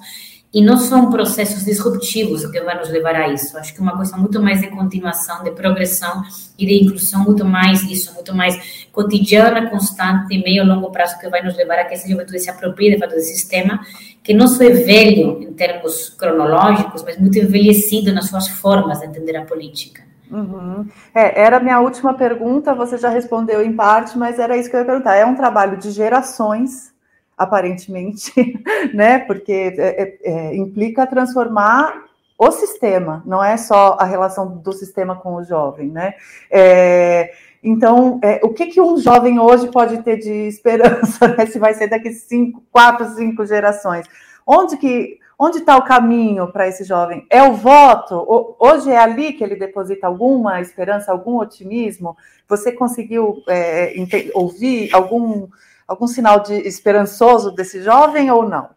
[0.54, 3.58] e não são processos disruptivos que vão nos levar a isso.
[3.58, 6.22] Acho que é uma coisa muito mais de continuação, de progressão
[6.56, 11.28] e de inclusão, muito mais isso, muito mais cotidiana, constante, meio a longo prazo, que
[11.28, 13.80] vai nos levar a que essa juventude se aproprie de fato do sistema,
[14.22, 19.06] que não só é velho em termos cronológicos, mas muito envelhecido nas suas formas de
[19.06, 20.04] entender a política.
[20.30, 20.86] Uhum.
[21.12, 24.76] É, era a minha última pergunta, você já respondeu em parte, mas era isso que
[24.76, 25.16] eu ia perguntar.
[25.16, 26.93] É um trabalho de gerações
[27.36, 28.32] aparentemente,
[28.94, 29.18] né?
[29.18, 32.04] Porque é, é, é, implica transformar
[32.38, 36.14] o sistema, não é só a relação do sistema com o jovem, né?
[36.50, 37.32] É,
[37.62, 41.46] então, é, o que, que um jovem hoje pode ter de esperança, né?
[41.46, 44.06] Se vai ser daqui cinco, quatro, cinco gerações?
[44.46, 47.26] Onde que onde está o caminho para esse jovem?
[47.28, 48.56] É o voto?
[48.58, 52.16] Hoje é ali que ele deposita alguma esperança, algum otimismo?
[52.48, 53.92] Você conseguiu é,
[54.34, 55.48] ouvir algum
[55.86, 58.68] algum sinal de esperançoso desse jovem ou não?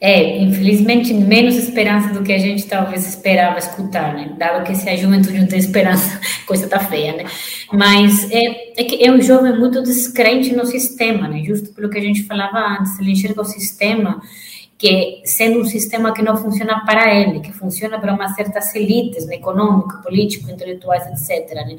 [0.00, 4.34] É, infelizmente, menos esperança do que a gente talvez esperava escutar, né?
[4.38, 7.24] Dado que se a juventude não tem esperança, coisa tá feia, né?
[7.70, 11.42] Mas é, é que é um jovem muito descrente no sistema, né?
[11.44, 14.22] Justo pelo que a gente falava antes, ele enxerga o sistema
[14.78, 19.26] que sendo um sistema que não funciona para ele, que funciona para umas certas elites,
[19.26, 19.34] né?
[19.34, 21.54] econômico, político, intelectuais, etc.
[21.54, 21.76] Né?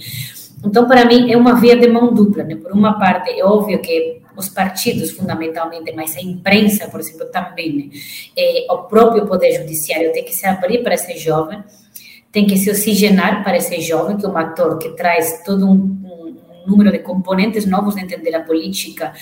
[0.63, 2.43] Então, para mim, é uma via de mão dupla.
[2.43, 2.55] Né?
[2.55, 7.75] Por uma parte, é óbvio que os partidos, fundamentalmente, mas a imprensa, por exemplo, também,
[7.75, 7.99] né?
[8.37, 11.63] é, o próprio Poder Judiciário tem que se abrir para esse jovem,
[12.31, 15.73] tem que se oxigenar para esse jovem, que é um ator que traz todo um,
[15.73, 19.13] um número de componentes novos de entender a política,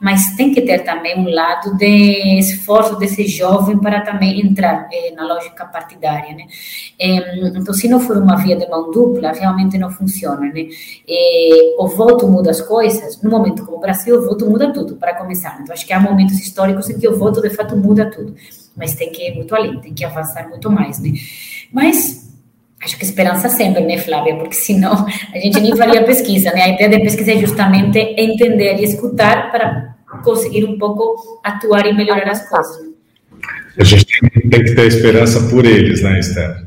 [0.00, 5.12] mas tem que ter também um lado de esforço desse jovem para também entrar eh,
[5.14, 6.46] na lógica partidária, né?
[6.98, 10.68] Eh, então, se não for uma via de mão dupla, realmente não funciona, né?
[11.06, 13.20] Eh, o voto muda as coisas.
[13.22, 15.58] No momento como o Brasil, o voto muda tudo, para começar.
[15.60, 18.34] Então, acho que há momentos históricos em que o voto, de fato, muda tudo.
[18.74, 21.10] Mas tem que ir muito além, tem que avançar muito mais, né?
[21.70, 22.30] Mas
[22.82, 24.36] Acho que esperança sempre, né, Flávia?
[24.36, 26.62] Porque senão a gente nem faria pesquisa, né?
[26.62, 29.89] A ideia da pesquisa é justamente entender e escutar para
[30.22, 32.90] conseguir um pouco atuar e melhorar as coisas.
[33.78, 34.06] A gente
[34.50, 36.66] tem que ter esperança por eles, né, Esther?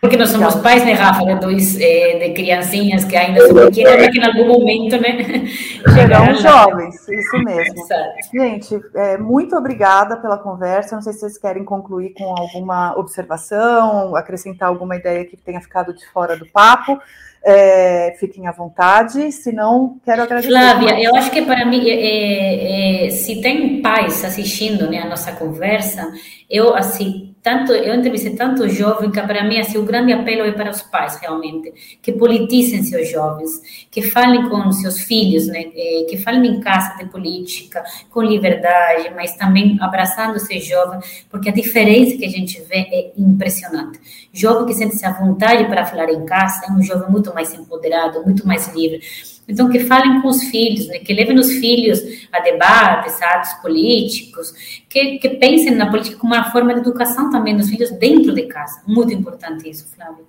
[0.00, 3.96] Porque nós somos pais, né, Rafa, de dois é, de criancinhas que ainda são pequenas,
[3.96, 5.44] mas que em algum momento, né?
[5.92, 7.84] Chegarão jovens, isso mesmo.
[8.32, 10.94] Gente, é, muito obrigada pela conversa.
[10.94, 15.92] Não sei se vocês querem concluir com alguma observação, acrescentar alguma ideia que tenha ficado
[15.92, 17.00] de fora do papo.
[17.42, 20.50] É, fiquem à vontade, se não, quero agradecer.
[20.50, 25.32] Flávia, eu acho que para mim, é, é, se tem pais assistindo né, a nossa
[25.32, 26.08] conversa,
[26.50, 30.52] eu, assim, tanto eu entrevistei tanto jovem que para mim assim o grande apelo é
[30.52, 31.98] para os pais realmente.
[32.02, 35.64] Que politicem seus jovens que falem com seus filhos né?
[35.74, 41.48] É, que falem em casa de política com liberdade mas também abraçando esse jovem porque
[41.48, 44.00] a diferença que a gente vê é impressionante
[44.32, 48.22] jovem que sente-se à vontade para falar em casa é um jovem muito mais empoderado
[48.24, 49.00] muito mais livre
[49.48, 50.98] então, que falem com os filhos, né?
[50.98, 54.52] que levem os filhos a debates, a atos políticos,
[54.88, 58.42] que, que pensem na política como uma forma de educação também dos filhos dentro de
[58.42, 58.82] casa.
[58.86, 60.26] Muito importante isso, Flávio.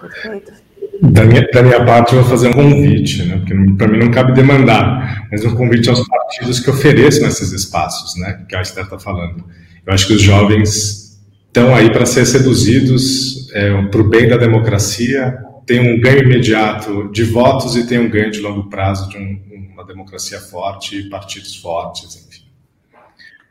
[0.00, 0.52] Perfeito.
[1.02, 3.38] Da minha, da minha parte, eu vou fazer um convite, né?
[3.38, 8.14] porque para mim não cabe demandar, mas um convite aos partidos que ofereçam esses espaços,
[8.20, 8.44] né?
[8.48, 9.44] que a Esther está falando.
[9.84, 14.36] Eu acho que os jovens estão aí para ser seduzidos é, para o bem da
[14.36, 19.16] democracia, tem um ganho imediato de votos e tem um ganho de longo prazo de
[19.18, 22.44] um, uma democracia forte e partidos fortes, enfim.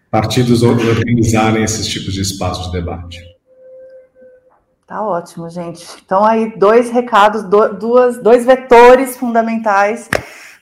[0.09, 3.19] Partidos organizarem esses tipos de espaços de debate.
[4.85, 5.85] Tá ótimo, gente.
[6.05, 10.09] Então aí dois recados, duas, dois vetores fundamentais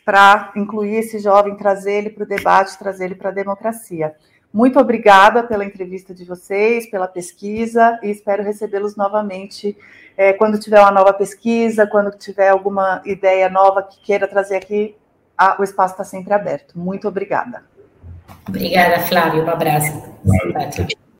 [0.05, 4.15] para incluir esse jovem, trazer ele para o debate, trazer ele para a democracia.
[4.53, 9.77] Muito obrigada pela entrevista de vocês, pela pesquisa e espero recebê-los novamente
[10.17, 14.95] é, quando tiver uma nova pesquisa, quando tiver alguma ideia nova que queira trazer aqui,
[15.37, 16.77] a, o espaço está sempre aberto.
[16.77, 17.63] Muito obrigada.
[18.47, 19.43] Obrigada, Flávio.
[19.45, 20.03] Um abraço.
[20.23, 21.10] Valeu.